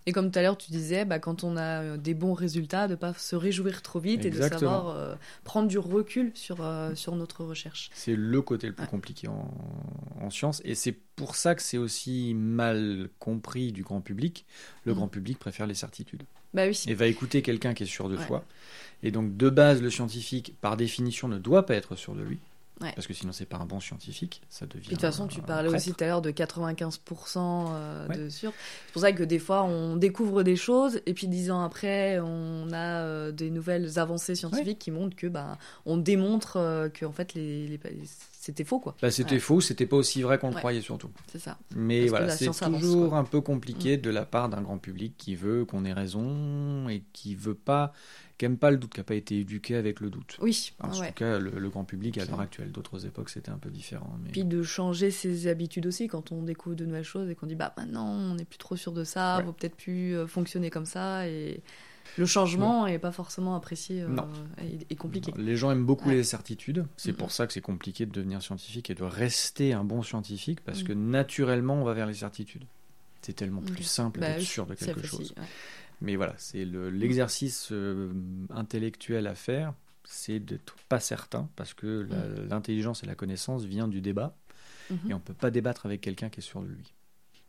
[0.05, 2.87] Et comme tout à l'heure, tu disais, bah, quand on a euh, des bons résultats,
[2.87, 6.93] de pas se réjouir trop vite et de savoir euh, prendre du recul sur, euh,
[6.95, 7.89] sur notre recherche.
[7.93, 8.89] C'est le côté le plus Ouais.
[8.89, 9.49] compliqué en,
[10.19, 10.61] en science.
[10.65, 14.45] Et c'est pour ça que c'est aussi mal compris du grand public.
[14.85, 14.95] Le Mm.
[14.95, 16.23] grand public préfère les certitudes.
[16.53, 16.83] Bah oui.
[16.87, 18.25] Et va écouter quelqu'un qui est sûr de Ouais.
[18.27, 18.43] soi.
[19.03, 22.39] Et donc, de base, le scientifique, par définition, ne doit pas être sûr de lui.
[22.81, 22.91] Ouais.
[22.95, 24.41] Parce que sinon, c'est pas un bon scientifique.
[24.49, 24.85] Ça devient.
[24.87, 27.37] De toute façon, tu parlais aussi tout à l'heure de 95%
[27.71, 28.17] euh, Ouais.
[28.17, 28.51] de sûr.
[28.87, 32.19] C'est pour ça que des fois, on découvre des choses et puis dix ans après,
[32.19, 37.05] on a euh, des nouvelles avancées scientifiques qui montrent que, bah, on démontre euh, que
[37.05, 37.79] en fait, les, les-
[38.39, 38.93] c'était faux, quoi.
[39.01, 41.09] Bah, c'était faux, c'était pas aussi vrai qu'on le croyait surtout.
[41.31, 41.57] C'est ça.
[41.75, 43.13] Mais Parce voilà, c'est avance, toujours.
[43.13, 43.17] Mm.
[43.17, 47.03] un peu compliqué de la part d'un grand public qui veut qu'on ait raison et
[47.13, 47.93] qui veut pas,
[48.37, 50.37] qui aime pas le doute, qui n'a pas été éduqué avec le doute.
[50.41, 50.73] Oui.
[50.79, 51.09] En ouais.
[51.09, 52.71] tout cas, le, le grand public à l'heure actuelle.
[52.71, 54.17] D'autres époques, c'était un peu différent.
[54.23, 54.31] Mais...
[54.31, 57.55] Puis de changer ses habitudes aussi quand on découvre de nouvelles choses et qu'on dit
[57.55, 59.43] bah maintenant on n'est plus trop sûr de ça, Ouais.
[59.43, 61.61] vaut peut-être plus euh, fonctionner comme ça et
[62.17, 64.27] Le changement n'est pas forcément apprécié Non.
[64.61, 65.31] et, et compliqué.
[65.37, 66.15] Les gens aiment beaucoup Ouais.
[66.15, 66.85] les certitudes.
[66.97, 70.61] C'est pour ça que c'est compliqué de devenir scientifique et de rester un bon scientifique
[70.61, 70.87] parce Mhm.
[70.87, 72.65] que naturellement, on va vers les certitudes.
[73.21, 75.33] C'est tellement plus simple Bah d'être sûr de quelque facile, chose.
[75.37, 75.43] ouais.
[76.03, 78.11] Mais voilà, c'est le- l'exercice euh,
[78.49, 83.87] intellectuel à faire, c'est d'être pas certain parce que la- l'intelligence et la connaissance vient
[83.87, 84.35] du débat
[84.89, 84.99] Mhm.
[85.09, 86.93] et on peut pas débattre avec quelqu'un qui est sûr de lui.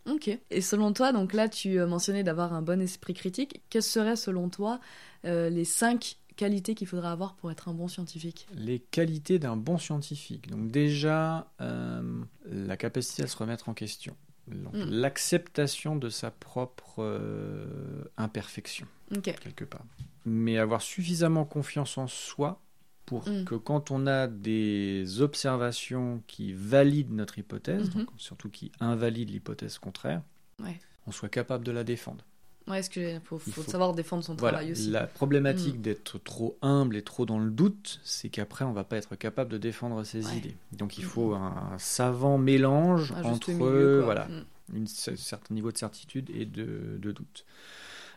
[0.08, 0.28] Ok.
[0.50, 3.62] Et selon toi, donc là, tu euh, mentionnais d'avoir un bon esprit critique.
[3.70, 4.78] Quelles seraient, selon toi,
[5.24, 8.46] euh, les cinq qualités qu'il faudra avoir pour être un bon scientifique?
[8.54, 10.48] Les qualités d'un bon scientifique.
[10.50, 14.14] Donc déjà, euh, la capacité à se remettre en question.
[14.48, 14.90] Donc, Mm.
[14.90, 18.86] L'acceptation de sa propre euh, imperfection,
[19.22, 19.84] quelque part.
[20.26, 22.60] Mais avoir suffisamment confiance en soi
[23.06, 23.44] pour Mm.
[23.44, 28.04] que quand on a des observations qui valident notre hypothèse, Mhm.
[28.04, 30.22] donc surtout qui invalident l'hypothèse contraire,
[30.62, 30.78] Ouais.
[31.06, 32.24] on soit capable de la défendre.
[32.66, 32.88] Ouais, est-ce
[33.20, 35.82] faut, Il faut faut- savoir défendre son Voilà, travail aussi la problématique Mm.
[35.82, 39.50] d'être trop humble et trop dans le doute, c'est qu'après on va pas être capable
[39.50, 40.36] de défendre ses Ouais.
[40.38, 40.56] idées.
[40.72, 41.08] Donc il Mm.
[41.08, 44.28] faut un, un savant mélange entre milieu, voilà,
[44.72, 44.76] Mm.
[44.76, 47.44] un certain niveau de certitude et de, de doute.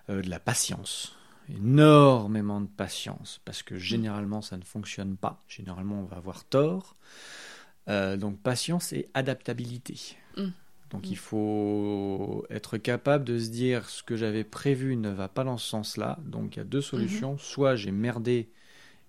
[0.10, 1.14] Euh, de la patience,
[1.50, 5.44] énormément de patience, parce que généralement ça ne fonctionne pas.
[5.50, 6.96] Généralement on va avoir tort.
[7.90, 10.16] Euh, donc patience et adaptabilité.
[10.92, 11.12] Donc Mm.
[11.12, 15.58] il faut être capable de se dire ce que j'avais prévu ne va pas dans
[15.58, 16.18] ce sens-là.
[16.26, 17.38] Donc il y a deux solutions.
[17.38, 18.50] Soit j'ai merdé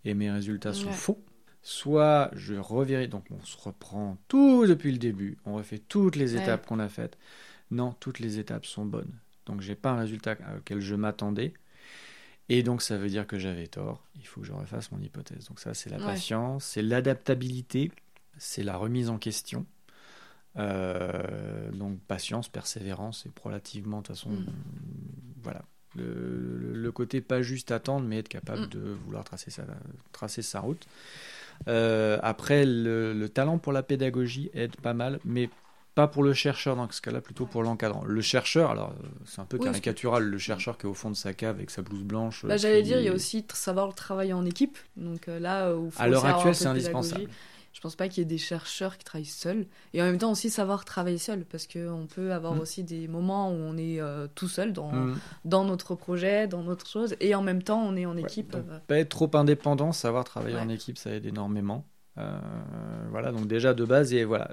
[0.04, 0.92] et mes résultats sont Mm-hmm.
[0.92, 0.96] Ouais.
[0.96, 1.24] faux.
[1.62, 3.08] Soit je revérifie.
[3.08, 5.38] Donc on se reprend tout depuis le début.
[5.44, 6.42] On refait toutes les Ouais.
[6.42, 7.16] étapes qu'on a faites.
[7.70, 9.12] Non, toutes les étapes sont bonnes.
[9.46, 11.52] Donc j'ai pas un résultat auquel je m'attendais.
[12.48, 14.04] Et donc ça veut dire que j'avais tort.
[14.16, 15.46] Il faut que je refasse mon hypothèse.
[15.48, 16.04] Donc ça c'est la Ouais.
[16.06, 17.92] patience, c'est l'adaptabilité,
[18.38, 19.66] c'est la remise en question.
[20.58, 24.46] Euh, donc patience, persévérance et relativement de toute façon, Mm.
[25.42, 25.62] voilà.
[25.96, 28.68] Le, côté pas juste attendre, mais être capable Mm.
[28.70, 29.62] de vouloir tracer sa,
[30.12, 30.86] tracer sa route.
[31.68, 35.48] Euh, après, le, le talent pour la pédagogie aide pas mal, mais
[35.94, 38.04] pas pour le chercheur dans ce cas-là, plutôt pour l'encadrant.
[38.04, 38.94] Le chercheur, alors
[39.26, 41.32] c'est un peu Oui, parce que- caricatural, le chercheur qui est au fond de sa
[41.34, 42.44] cave avec sa blouse blanche.
[42.46, 44.78] Bah, J'allais qui- dire, il y a aussi savoir travailler en équipe.
[44.96, 47.26] Donc euh, là, où faut À l'heure actuelle, c'est indispensable.
[47.78, 49.64] Je pense pas qu'il y ait des chercheurs qui travaillent seuls.
[49.94, 51.44] Et en même temps aussi savoir travailler seul.
[51.44, 52.58] Parce qu'on peut avoir Mm.
[52.60, 55.18] aussi des moments où on est euh, tout seul dans, Mm.
[55.44, 57.14] dans notre projet, dans notre chose.
[57.20, 58.50] Et en même temps, on est en Ouais, équipe.
[58.50, 60.60] donc, euh, pas être trop indépendant, savoir travailler Ouais.
[60.62, 61.86] en équipe, ça aide énormément.
[62.18, 62.36] Euh,
[63.10, 64.52] voilà, donc déjà de base, et voilà,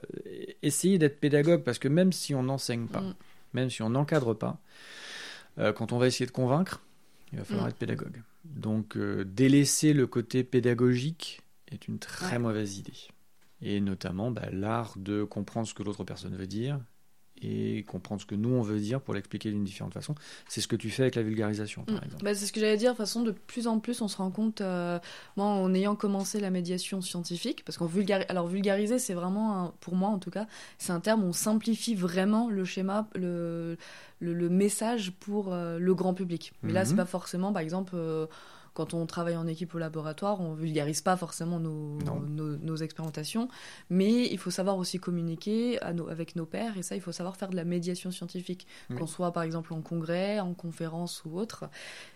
[0.61, 3.15] essayer d'être pédagogue parce que même si on n'enseigne pas, Mm.
[3.53, 4.59] même si on n'encadre pas,
[5.57, 6.83] euh, quand on va essayer de convaincre,
[7.33, 8.21] il va falloir être pédagogue.
[8.43, 12.39] Donc délaisser le côté pédagogique est une très Ouais.
[12.39, 12.93] mauvaise idée.
[13.67, 16.79] Et notamment bah, l'art de comprendre ce que l'autre personne veut dire
[17.41, 20.15] et comprendre ce que nous on veut dire pour l'expliquer d'une différente façon.
[20.47, 22.05] C'est ce que tu fais avec la vulgarisation, par Mm.
[22.05, 22.23] exemple.
[22.23, 22.91] Bah, c'est ce que j'allais dire.
[22.91, 24.99] De toute façon, de plus en plus, on se rend compte, euh,
[25.35, 28.25] moi, en ayant commencé la médiation scientifique, parce qu'on vulgarise.
[28.29, 30.47] Alors, vulgariser, c'est vraiment, un- pour moi en tout cas,
[30.77, 33.75] c'est un terme où on simplifie vraiment le schéma, le,
[34.21, 36.53] le, le message pour euh, le grand public.
[36.63, 36.85] Mais là, Mhm.
[36.89, 37.95] c'est pas forcément, par exemple.
[37.95, 38.27] euh,
[38.75, 42.19] quand on travaille en équipe au laboratoire, on vulgarise pas forcément nos, Non.
[42.19, 43.47] nos, nos expérimentations,
[43.89, 47.11] mais il faut savoir aussi communiquer à nos- avec nos pairs, et ça, il faut
[47.13, 48.97] savoir faire de la médiation scientifique, Oui.
[48.97, 51.65] qu'on soit par exemple en congrès, en conférence ou autre.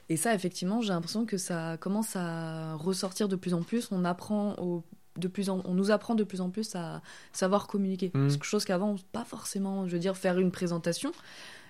[0.10, 3.88] Et ça, effectivement, j'ai l'impression que ça commence à ressortir de plus en plus.
[3.92, 4.84] On apprend au-
[5.18, 7.02] de plus en, on nous apprend de plus en plus à
[7.34, 8.12] savoir communiquer.
[8.14, 8.30] Mhm.
[8.30, 11.12] Quelque chose qu'avant, pas forcément, je veux dire, faire une présentation.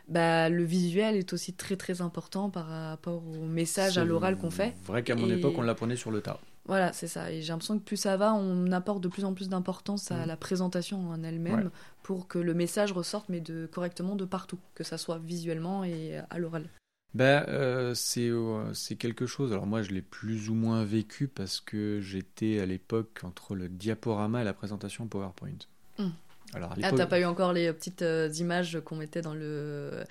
[0.10, 4.50] Bah, le visuel est aussi très très important par rapport au message à l'oral qu'on
[4.50, 4.74] fait.
[4.86, 6.39] vrai qu'à mon Et- époque, on l'apprenait sur le tas.
[6.65, 7.32] Voilà, c'est ça.
[7.32, 10.17] Et j'ai l'impression que plus ça va, on apporte de plus en plus d'importance à
[10.22, 10.26] Mhm.
[10.28, 11.72] la présentation en elle-même Ouais.
[12.04, 16.17] pour que le message ressorte, mais de, correctement de partout, que ça soit visuellement et
[16.30, 16.69] à l'oral.
[17.15, 19.52] Ben, euh, c'est euh, c'est quelque chose.
[19.52, 23.67] Alors moi, je l'ai plus ou moins vécu parce que j'étais à l'époque entre le
[23.67, 25.58] diaporama et la présentation PowerPoint.
[25.98, 26.10] Mm.
[26.53, 30.03] Alors Ah, t'as pas eu encore les petites euh, images qu'on mettait dans le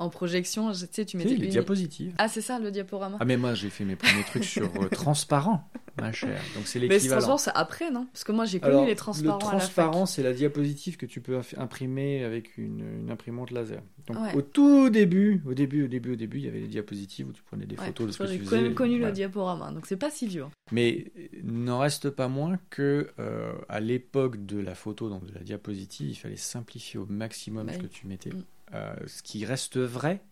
[0.00, 2.12] en projection, je- tu sais, tu mettais les une- diapositives.
[2.18, 3.16] Ah, c'est ça le diaporama.
[3.20, 5.68] Ah mais moi, j'ai fait mes premiers trucs sur euh, transparent,
[6.00, 6.40] ma chère.
[6.54, 7.20] Donc c'est mais l'équivalent.
[7.20, 8.06] transparent, c'est après, non?
[8.12, 11.20] Parce que moi j'ai connu Alors, les transparents le transparent, c'est la diapositive que tu
[11.20, 13.82] peux imprimer avec une, une imprimante laser.
[14.06, 14.34] Donc Ouais.
[14.36, 17.32] au tout début, au début, au début, au début, il y avait les diapositives où
[17.32, 18.50] tu prenais des Ouais, photos de ce que tu J'ai faisais.
[18.56, 19.08] quand même connu Voilà.
[19.08, 20.44] le diaporama, donc c'est pas si vieux.
[20.44, 20.50] hein.
[20.70, 25.34] Mais il n'en reste pas moins que euh, à l'époque de la photo, donc de
[25.34, 28.30] la diapositive, il fallait simplifier au maximum Bah ce que tu mettais.
[28.30, 28.44] Mm.
[28.74, 30.22] Euh, ce qui reste vrai,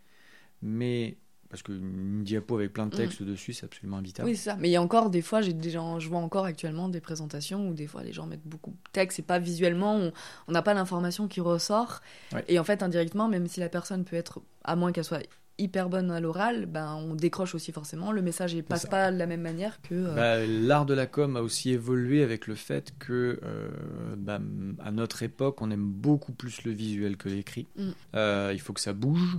[0.63, 1.17] mais
[1.49, 2.99] parce qu'une diapo avec plein de Mm.
[2.99, 4.29] texte dessus, c'est absolument invitable.
[4.29, 4.57] Oui, c'est ça.
[4.57, 7.69] Mais il y a encore des fois, j'ai déjà, je vois encore actuellement des présentations
[7.69, 10.13] où des fois les gens mettent beaucoup de texte et pas visuellement, on
[10.49, 12.01] on n'a pas l'information qui ressort.
[12.33, 12.45] Ouais.
[12.49, 15.23] Et en fait, indirectement, même si la personne peut être, à moins qu'elle soit
[15.59, 18.13] hyper bonne à l'oral, ben on décroche aussi forcément.
[18.13, 19.95] Le message il passe pas de la même manière que.
[19.95, 23.69] euh, Bah, L'art de la com a aussi évolué avec le fait que, euh,
[24.17, 24.39] bah,
[24.85, 27.67] à notre époque, on aime beaucoup plus le visuel que l'écrit.
[27.77, 27.91] Mm.
[28.15, 29.39] Euh, il faut que ça bouge,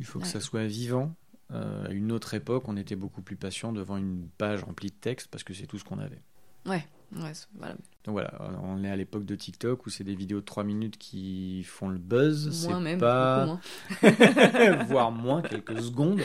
[0.00, 1.14] il faut que ça soit vivant.
[1.50, 5.28] À une autre époque, on était beaucoup plus patient devant une page remplie de texte
[5.30, 6.22] parce que c'est tout ce qu'on avait.
[6.64, 6.86] Ouais,
[7.16, 7.74] ouais, c'est- voilà.
[8.04, 8.32] Donc voilà,
[8.64, 11.88] on est à l'époque de TikTok où c'est des vidéos de 3 minutes qui font
[11.88, 12.46] le buzz.
[12.66, 13.46] Moins C'est même, pas...
[13.46, 13.60] moins.
[14.88, 16.20] voire moins, quelques secondes,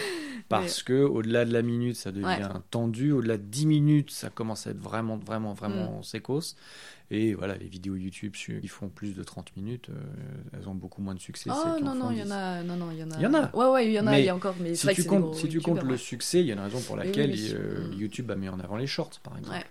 [0.50, 2.42] parce que au-delà de la minute, ça devient Ouais.
[2.72, 5.56] tendu, au-delà de 10 minutes, ça commence à être vraiment, vraiment, Mm.
[5.58, 6.56] vraiment sécos.
[7.10, 9.94] Et voilà, les vidéos YouTube qui font plus de 30 minutes, euh,
[10.54, 11.50] elles ont beaucoup moins de succès.
[11.54, 12.32] Oh non, non, il y en 10.
[12.34, 12.64] a.
[12.64, 13.16] Non, non, il y en a.
[13.18, 13.56] Il y en a.
[13.56, 14.56] Ouais, ouais, il y en a, Mais il y a encore.
[14.60, 15.98] Mais c'est Si vrai tu, comptes, si tu comptes le ouais.
[15.98, 17.94] succès, il y a une raison pour Oui, laquelle oui, euh, mm.
[17.94, 19.56] YouTube a mis en avant les shorts, par exemple.
[19.56, 19.64] Ouais.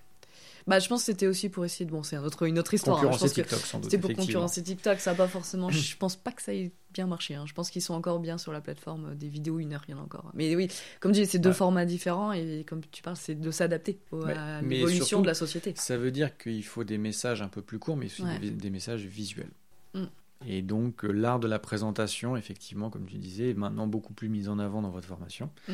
[0.66, 1.90] Bah, je pense que c'était aussi pour essayer de.
[1.92, 2.98] Bon, c'est un autre, une autre histoire.
[2.98, 3.02] hein.
[3.12, 3.90] Je pense que TikTok, sans doute.
[3.90, 5.70] C'était pour concurrencer TikTok, ça pas forcément.
[5.70, 7.36] Je pense pas que ça ait bien marché.
[7.36, 7.44] hein.
[7.46, 9.94] Je pense qu'ils sont encore bien sur la plateforme des vidéos une heure, il y
[9.94, 10.30] en a encore.
[10.34, 11.54] Mais oui, comme tu dis, c'est deux Ouais.
[11.54, 13.98] formats différents et comme tu parles, c'est de s'adapter
[14.34, 15.72] à l'évolution de la société.
[15.76, 18.38] Ça veut dire qu'il faut des messages un peu plus courts, mais aussi Ouais.
[18.40, 19.50] des, des messages visuels.
[19.94, 20.04] Mm.
[20.44, 24.28] Et donc, euh, l'art de la présentation, effectivement, comme tu disais, est maintenant beaucoup plus
[24.28, 25.50] mis en avant dans votre formation.
[25.68, 25.72] Mm.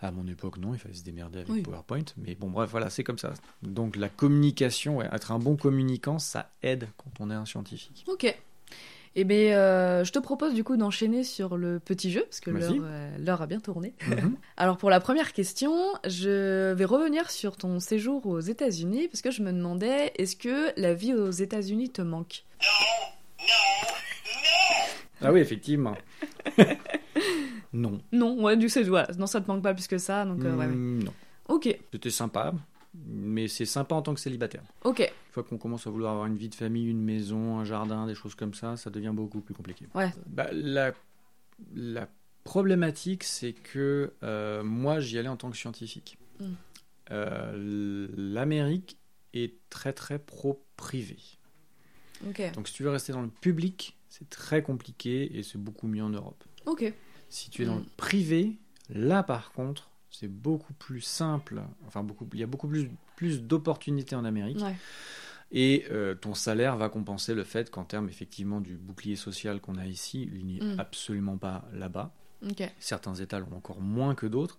[0.00, 1.62] À mon époque, non, il fallait se démerder avec Oui.
[1.62, 2.04] PowerPoint.
[2.16, 3.32] Mais bon, bref, voilà, c'est comme ça.
[3.62, 8.04] Donc, la communication, ouais, être un bon communicant, ça aide quand on est un scientifique.
[8.08, 8.34] Ok.
[9.14, 12.50] Eh bien, euh, je te propose du coup d'enchaîner sur le petit jeu, parce que
[12.50, 13.92] l'heure euh, l'heure a bien tourné.
[14.08, 14.36] Mhm.
[14.56, 15.74] Alors pour la première question,
[16.06, 20.72] je vais revenir sur ton séjour aux États-Unis, parce que je me demandais, est-ce que
[20.80, 22.44] la vie aux États-Unis te manque?
[25.20, 25.96] Ah oui, effectivement.
[27.72, 28.00] non.
[28.12, 29.08] Non, ouais, du coup, voilà.
[29.18, 30.66] non, ça te manque pas plus que ça, donc euh, ouais, ouais.
[30.66, 31.12] Mm, Non.
[31.48, 32.54] Ok, C'était sympa,
[32.94, 34.62] mais c'est sympa en tant que célibataire.
[34.84, 37.64] ok, Une fois qu'on commence à vouloir avoir une vie de famille, une maison, un
[37.64, 39.86] jardin, des choses comme ça, ça devient beaucoup plus compliqué.
[39.94, 40.92] ouais, Bah, la,
[41.74, 42.08] la
[42.44, 46.18] problématique, c'est que euh, moi, j'y allais en tant que scientifique.
[46.40, 46.44] Mm.
[47.10, 48.98] Euh, L'Amérique
[49.34, 51.16] est très très pro-privé.
[52.54, 56.02] Donc si tu veux rester dans le public, c'est très compliqué et c'est beaucoup mieux
[56.02, 56.42] en Europe.
[56.66, 56.92] ok.
[57.28, 58.58] Si tu es dans le privé,
[58.90, 61.62] là par contre, c'est beaucoup plus simple.
[61.86, 64.58] Enfin, beaucoup, il y a beaucoup plus, plus d'opportunités en Amérique.
[64.60, 64.76] Ouais.
[65.50, 69.76] Et euh, ton salaire va compenser le fait qu'en termes effectivement du bouclier social qu'on
[69.76, 70.80] a ici, il n'est Mm.
[70.80, 72.12] absolument pas là-bas.
[72.80, 74.58] Certains États l'ont encore moins que d'autres.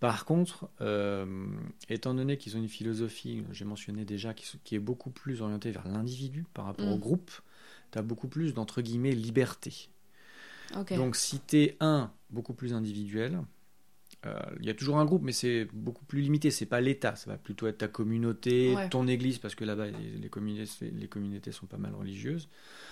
[0.00, 1.46] Par contre, euh,
[1.90, 5.70] étant donné qu'ils ont une philosophie, j'ai mentionné déjà, qui, qui est beaucoup plus orientée
[5.70, 6.92] vers l'individu par rapport Mm.
[6.92, 7.30] au groupe,
[7.92, 9.90] tu as beaucoup plus d'entre guillemets liberté.
[10.96, 13.40] Donc si tu es un, beaucoup plus individuel,
[14.26, 16.50] euh, il y a toujours un groupe, mais c'est beaucoup plus limité.
[16.50, 18.88] C'est pas l'État, ça va plutôt être ta communauté, Ouais.
[18.88, 22.48] ton église, parce que là-bas, les, les communautés, les communautés sont pas mal religieuses.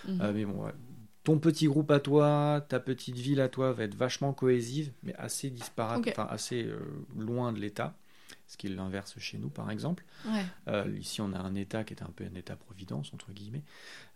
[0.06, 0.20] Mhm.
[0.20, 0.72] Euh, mais bon, ouais.
[1.28, 5.14] Ton petit groupe à toi, ta petite ville à toi va être vachement cohésive, mais
[5.16, 6.78] assez disparate, enfin assez euh,
[7.18, 7.94] loin de l'État.
[8.46, 10.04] Ce qui est l'inverse chez nous, par exemple.
[10.26, 10.42] Ouais.
[10.68, 13.62] Euh, ici, on a un État qui est un peu un État-providence, entre guillemets.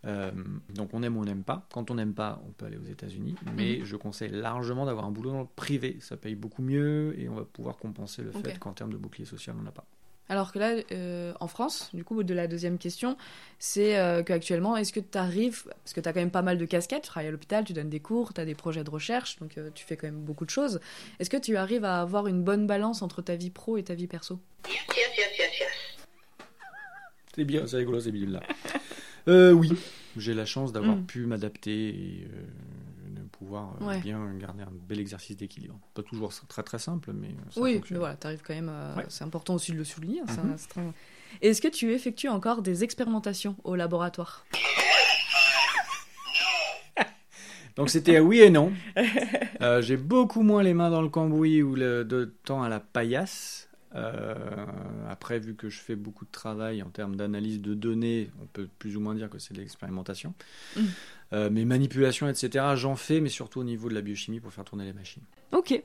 [0.05, 0.31] Euh,
[0.73, 1.67] donc, on aime ou on n'aime pas.
[1.71, 3.35] Quand on n'aime pas, on peut aller aux États-Unis.
[3.55, 3.85] Mais Mhm.
[3.85, 5.97] je conseille largement d'avoir un boulot dans le privé.
[5.99, 9.25] Ça paye beaucoup mieux et on va pouvoir compenser le fait qu'en termes de bouclier
[9.25, 9.85] social, on n'a pas.
[10.29, 13.17] Alors que là, euh, en France, du coup, de la deuxième question,
[13.59, 16.57] c'est euh, qu'actuellement, est-ce que tu arrives, parce que tu as quand même pas mal
[16.57, 18.89] de casquettes, tu travailles à l'hôpital, tu donnes des cours, tu as des projets de
[18.89, 20.79] recherche, donc euh, tu fais quand même beaucoup de choses.
[21.19, 23.95] Est-ce que tu arrives à avoir une bonne balance entre ta vie pro et ta
[23.95, 24.39] vie perso?
[24.67, 25.69] Yes, yes, yes, yes.
[27.35, 28.11] C'est bien, c'est rigolo, ces
[29.27, 29.71] euh, oui,
[30.17, 31.05] j'ai la chance d'avoir Mm.
[31.05, 32.43] pu m'adapter et euh,
[33.43, 33.99] pouvoir euh, Ouais.
[33.99, 35.77] bien garder un bel exercice d'équilibre.
[35.93, 38.69] Pas toujours très très simple, mais euh, ça Oui, mais voilà, tu arrives quand même.
[38.71, 39.05] euh, Ouais.
[39.09, 40.21] C'est important aussi de le souligner.
[40.27, 40.51] ça Mhm.
[40.51, 40.81] reste très-
[41.41, 44.45] Est-ce que tu effectues encore des expérimentations au laboratoire?
[47.75, 48.71] Donc c'était oui et non.
[49.61, 52.79] Euh, j'ai beaucoup moins les mains dans le cambouis ou le, de temps à la
[52.79, 53.67] paillasse.
[53.95, 54.35] Euh,
[55.09, 58.67] après, vu que je fais beaucoup de travail en termes d'analyse de données, on peut
[58.79, 60.33] plus ou moins dire que c'est de l'expérimentation.
[60.77, 60.81] Mm.
[61.33, 64.63] Euh, mes manipulations, etc., j'en fais, mais surtout au niveau de la biochimie pour faire
[64.63, 65.23] tourner les machines.
[65.51, 65.81] Ok.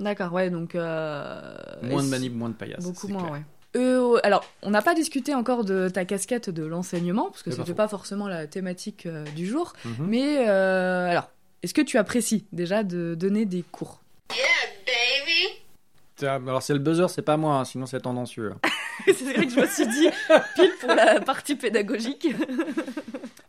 [0.00, 0.74] D'accord, ouais, donc.
[0.74, 2.84] euh, Moins de manip, moins de paillasse.
[2.84, 3.32] Beaucoup moins, clair.
[3.32, 3.42] ouais.
[3.76, 7.56] Euh, alors, on n'a pas discuté encore de ta casquette de l'enseignement, parce que pas
[7.56, 7.74] c'était faux.
[7.76, 9.74] pas forcément la thématique euh, du jour.
[9.84, 10.06] Mhm.
[10.08, 11.28] Mais euh, alors,
[11.62, 14.00] est-ce que tu apprécies déjà de donner des cours?
[14.30, 14.38] Yeah,
[14.86, 16.38] baby.
[16.48, 18.54] Alors c'est le buzzer, c'est pas moi, hein, sinon c'est tendancieux.
[19.06, 20.08] C'est vrai que je me suis dit,
[20.54, 22.28] pile pour la partie pédagogique.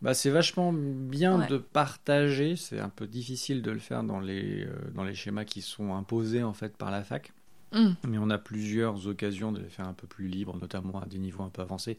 [0.02, 1.48] Bah, c'est vachement bien Ouais.
[1.48, 2.56] de partager.
[2.56, 5.94] C'est un peu difficile de le faire dans les, euh, dans les schémas qui sont
[5.94, 7.34] imposés en fait par la fac.
[7.74, 7.90] Mm.
[8.08, 11.18] Mais on a plusieurs occasions de les faire un peu plus libres, notamment à des
[11.20, 11.98] niveaux un peu avancés.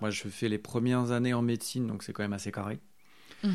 [0.00, 2.78] Moi, je fais les premières années en médecine, donc c'est quand même assez carré.
[3.42, 3.48] Mm.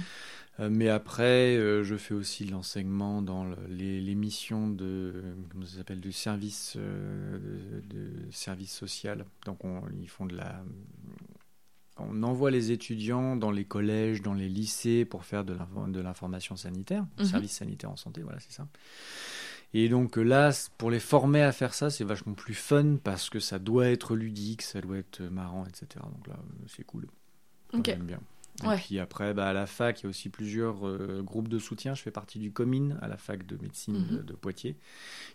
[0.60, 5.14] Euh, mais après, euh, je fais aussi de l'enseignement dans le- les, les missions de,
[5.52, 9.26] comment ça s'appelle, du service, euh, de, de service social.
[9.46, 10.64] Donc, on, ils font de la,
[11.98, 16.00] on envoie les étudiants dans les collèges, dans les lycées pour faire de l'info- de
[16.02, 17.26] l'information sanitaire, Mhm.
[17.26, 18.68] service sanitaire en santé, voilà, c'est ça.
[19.74, 23.40] Et donc là, pour les former à faire ça, c'est vachement plus fun parce que
[23.42, 26.06] ça doit être ludique, ça doit être marrant, etc.
[26.16, 26.38] Donc là,
[26.68, 27.08] c'est cool.
[27.74, 27.86] Moi, Ok.
[27.88, 28.20] J'aime bien.
[28.64, 28.78] Et Ouais.
[28.78, 31.94] puis après, bah, à la fac, il y a aussi plusieurs euh, groupes de soutien.
[31.94, 34.18] Je fais partie du COMIN à la fac de médecine Mhm.
[34.18, 34.78] de, de Poitiers,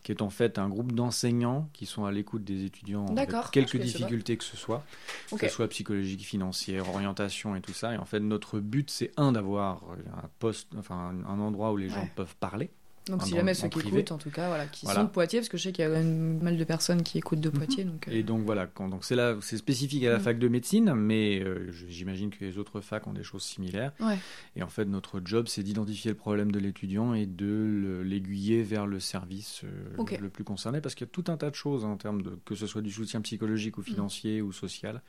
[0.02, 3.76] qui est en fait un groupe d'enseignants qui sont à l'écoute des étudiants avec quelques
[3.98, 4.84] difficultés que ce soit,
[5.30, 7.92] que ce soit psychologique, financière, orientation et tout ça.
[7.94, 9.84] Et en fait, notre but, c'est un d'avoir
[10.16, 12.10] un poste, enfin un, un endroit où les gens Ouais.
[12.16, 12.70] peuvent parler.
[13.06, 13.98] Donc en- si jamais ceux qui privé.
[14.00, 15.00] écoutent, en tout cas, voilà, qui Voilà.
[15.00, 16.64] sont de Poitiers, parce que je sais qu'il y a quand même pas mal de
[16.64, 17.54] personnes qui écoutent de Mhm.
[17.56, 17.84] Poitiers.
[17.84, 20.22] Donc, euh, Et donc voilà, quand, donc c'est là, c'est spécifique à la Mhm.
[20.22, 23.92] fac de médecine, mais euh, j'imagine que les autres facs ont des choses similaires.
[24.00, 24.18] Ouais.
[24.54, 28.62] Et en fait, notre job, c'est d'identifier le problème de l'étudiant et de le- l'aiguiller
[28.62, 31.54] vers le service euh, le plus concerné, parce qu'il y a tout un tas de
[31.56, 33.82] choses hein, en termes de que ce soit du soutien psychologique Mhm.
[33.82, 35.02] ou financier ou social.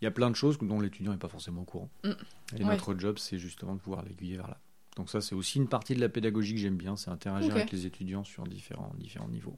[0.00, 1.90] Il y a plein de choses dont l'étudiant n'est pas forcément au courant.
[2.04, 2.14] Mhm.
[2.58, 2.70] Et Ouais.
[2.70, 4.58] notre job, c'est justement de pouvoir l'aiguiller vers là.
[4.96, 7.72] Donc ça, c'est aussi une partie de la pédagogie que j'aime bien, c'est interagir avec
[7.72, 9.56] les étudiants sur différents, différents niveaux.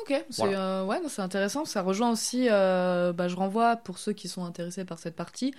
[0.00, 1.64] Ok, c'est euh, ouais, intéressant.
[1.64, 2.46] Ça rejoint aussi.
[2.48, 5.52] euh, bah, je renvoie pour ceux qui sont intéressés par cette partie.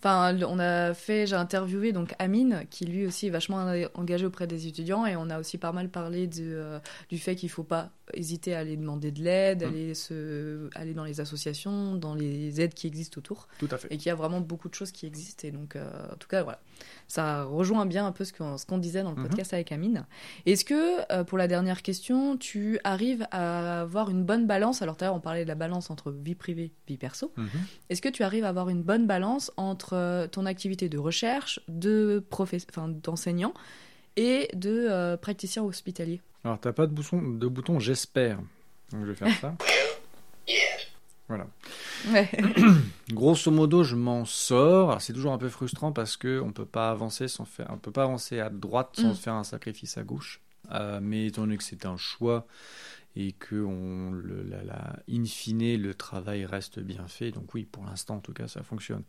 [0.00, 4.46] Enfin, on a fait, j'ai interviewé donc Amine, qui lui aussi est vachement engagé auprès
[4.46, 6.78] des étudiants, et on a aussi pas mal parlé de, euh,
[7.08, 9.66] du fait qu'il faut pas hésiter à aller demander de l'aide, Mm.
[9.68, 13.88] aller se, aller dans les associations, dans les aides qui existent autour, Tout à fait.
[13.92, 15.46] et qu'il y a vraiment beaucoup de choses qui existent.
[15.48, 16.60] Et donc, euh, en tout cas, voilà,
[17.08, 19.26] ça rejoint bien un peu ce qu'on ce qu'on disait dans le Mhm.
[19.28, 20.06] podcast avec Amine.
[20.46, 24.80] Est-ce que, euh, pour la dernière question, tu arrives à avoir une bonne balance?
[24.80, 27.32] Alors, tout à l'heure, on parlait de la balance entre vie privée, vie perso.
[27.36, 27.48] Mhm.
[27.90, 31.60] Est-ce que tu arrives à avoir une bonne balance entre euh, ton activité de recherche,
[31.68, 32.24] de
[33.02, 33.54] d'enseignant
[34.16, 38.38] et de euh, praticien hospitalier Alors, t'as pas de bouton, de bouton j'espère.
[38.92, 39.54] Donc, je vais faire ça.
[41.28, 41.46] Voilà.
[42.10, 42.28] Ouais.
[43.10, 45.00] Grosso modo, je m'en sors.
[45.02, 47.92] C'est toujours un peu frustrant parce que on peut pas avancer sans faire, on peut
[47.92, 49.14] pas avancer à droite sans Mm.
[49.14, 50.40] faire un sacrifice à gauche.
[50.72, 52.46] Euh, mais étant donné que c'est un choix
[53.16, 57.64] et que on, le, la, la- in fine, le travail reste bien fait, donc oui,
[57.64, 59.02] pour l'instant, en tout cas, ça fonctionne.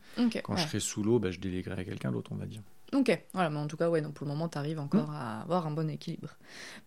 [0.43, 0.61] Quand ouais.
[0.61, 2.61] je serai sous l'eau, bah, je déléguerai à quelqu'un d'autre, on va dire.
[2.91, 4.81] Ok, voilà, mais en tout cas, ouais, donc pour le moment, tu arrives Mm.
[4.81, 6.29] encore à avoir un bon équilibre.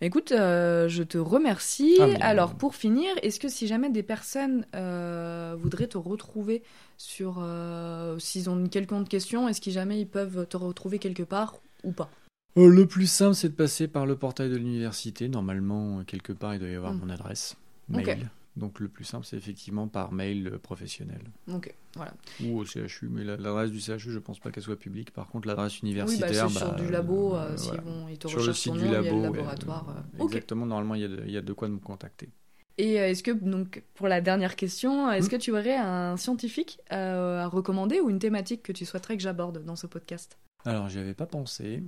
[0.00, 1.96] Mais écoute, euh, je te remercie.
[2.00, 6.64] Ah, Alors, pour finir, est-ce que si jamais des personnes euh, voudraient te retrouver
[6.96, 7.36] sur.
[7.40, 11.60] euh, S'ils ont une quelconque question, est-ce que jamais ils peuvent te retrouver quelque part
[11.84, 12.10] ou pas?
[12.10, 12.21] Euh,
[12.56, 15.28] le plus simple, c'est de passer par le portail de l'université.
[15.28, 16.98] Normalement, euh, quelque part, il doit y avoir Mm.
[17.00, 17.56] mon adresse
[17.88, 18.30] mail.
[18.54, 21.22] Donc, le plus simple, c'est effectivement par mail euh, professionnel.
[21.50, 22.12] Ok, voilà.
[22.44, 25.10] Ou au CHU, mais la- l'adresse du CHU, je pense pas qu'elle soit publique.
[25.10, 27.82] Par contre, l'adresse Oui, bah, universitaire, sur bah, du labo, euh, euh, s'ils voilà.
[27.82, 29.88] vont, ils te sur le site du nom, il y a labo, le laboratoire.
[29.88, 30.24] euh, euh.
[30.24, 32.28] Exactement, normalement, il y, a de, il y a de quoi me contacter.
[32.76, 35.30] Et euh, est-ce que, donc, pour la dernière question, est-ce Mm.
[35.30, 39.22] que tu aurais un scientifique euh, à recommander ou une thématique que tu souhaiterais que
[39.22, 40.36] j'aborde dans ce podcast?
[40.66, 41.82] Alors, j'y avais pas pensé.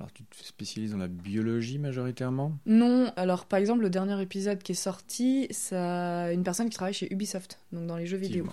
[0.00, 2.58] Alors, tu te spécialises dans la biologie majoritairement?
[2.66, 6.94] Non, alors par exemple, le dernier épisode qui est sorti, ça une personne qui travaille
[6.94, 8.46] chez Ubisoft, donc dans les jeux vidéo.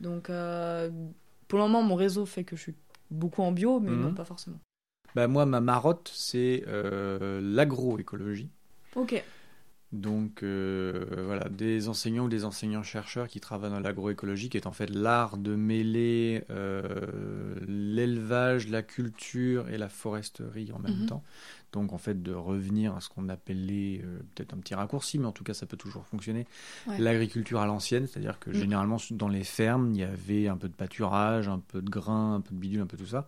[0.00, 0.90] Donc euh,
[1.46, 2.74] pour le moment, mon réseau fait que je suis
[3.10, 4.00] beaucoup en bio, mais Mhm.
[4.00, 4.58] non, pas forcément.
[5.14, 8.50] Bah, moi, ma marotte, c'est euh, l'agroécologie.
[8.96, 9.22] Ok,
[9.90, 14.72] Donc euh, voilà, des enseignants ou des enseignants-chercheurs qui travaillent dans l'agroécologie, qui est en
[14.72, 21.06] fait l'art de mêler euh, l'élevage, la culture et la foresterie en même Mhm.
[21.06, 21.24] temps.
[21.72, 25.26] Donc en fait de revenir à ce qu'on appelait euh, peut-être un petit raccourci, mais
[25.26, 26.46] en tout cas ça peut toujours fonctionner.
[26.86, 26.98] Ouais.
[26.98, 28.56] L'agriculture à l'ancienne, c'est-à-dire que Mhm.
[28.56, 32.34] généralement dans les fermes, il y avait un peu de pâturage, un peu de grain,
[32.36, 33.26] un peu de bidule, un peu tout ça.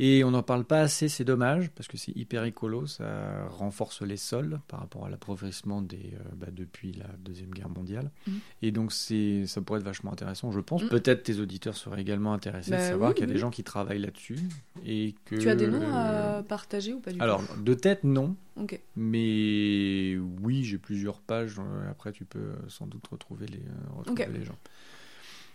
[0.00, 4.02] Et on n'en parle pas assez, c'est dommage, parce que c'est hyper écolo, ça renforce
[4.02, 8.12] les sols par rapport à l'appauvrissement des, euh, bah, depuis la Deuxième Guerre mondiale.
[8.28, 8.34] Mhm.
[8.62, 10.82] Et donc ça pourrait être vachement intéressant, je pense.
[10.84, 10.88] Mhm.
[10.90, 13.32] Peut-être tes auditeurs seraient également intéressés de Bah savoir oui, qu'il y a oui.
[13.34, 14.38] des gens qui travaillent là-dessus.
[14.86, 18.36] Et que, tu as des noms à partager ou pas du Alors, de tête, non.
[18.56, 21.56] tout Mais oui, j'ai plusieurs pages.
[21.58, 24.56] euh, Après, tu peux sans doute retrouver les, euh, retrouver les gens.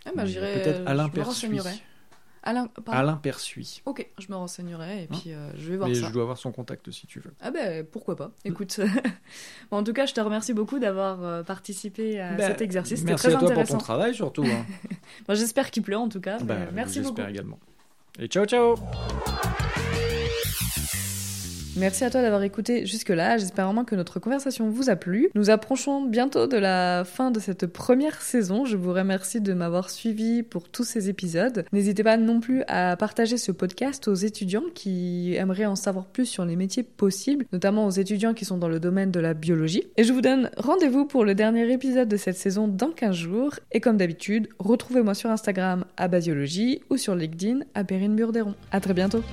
[0.04, 0.24] ah, bah.
[0.24, 1.60] Peut-être Alain Persuis.
[2.46, 2.92] Alain, pardon.
[2.92, 3.20] Alain.
[3.86, 6.06] Ok, je me renseignerai et Hein puis euh, je vais voir Mais ça.
[6.08, 7.32] je dois avoir son contact si tu veux.
[7.40, 8.30] Ah ben pourquoi pas.
[8.44, 8.78] Écoute,
[9.70, 13.02] bon, en tout cas, je te remercie beaucoup d'avoir euh, participé à Bah, cet exercice.
[13.02, 14.44] Merci très à toi pour ton travail surtout.
[14.44, 14.66] hein.
[15.26, 16.38] Bon, J'espère qu'il pleut en tout cas.
[16.38, 17.16] Bah, merci beaucoup.
[17.16, 17.58] J'espère également.
[18.18, 18.76] Et ciao ciao
[21.76, 23.36] Merci à toi d'avoir écouté jusque-là.
[23.36, 25.30] J'espère vraiment que notre conversation vous a plu.
[25.34, 28.64] Nous approchons bientôt de la fin de cette première saison.
[28.64, 31.64] Je vous remercie de m'avoir suivi pour tous ces épisodes.
[31.72, 36.26] N'hésitez pas non plus à partager ce podcast aux étudiants qui aimeraient en savoir plus
[36.26, 39.82] sur les métiers possibles, notamment aux étudiants qui sont dans le domaine de la biologie.
[39.96, 43.54] Et je vous donne rendez-vous pour le dernier épisode de cette saison dans 15 jours.
[43.72, 48.54] Et comme d'habitude, retrouvez-moi sur Instagram à Basiologie ou sur LinkedIn à Perrine Burderon.
[48.70, 49.24] À très bientôt.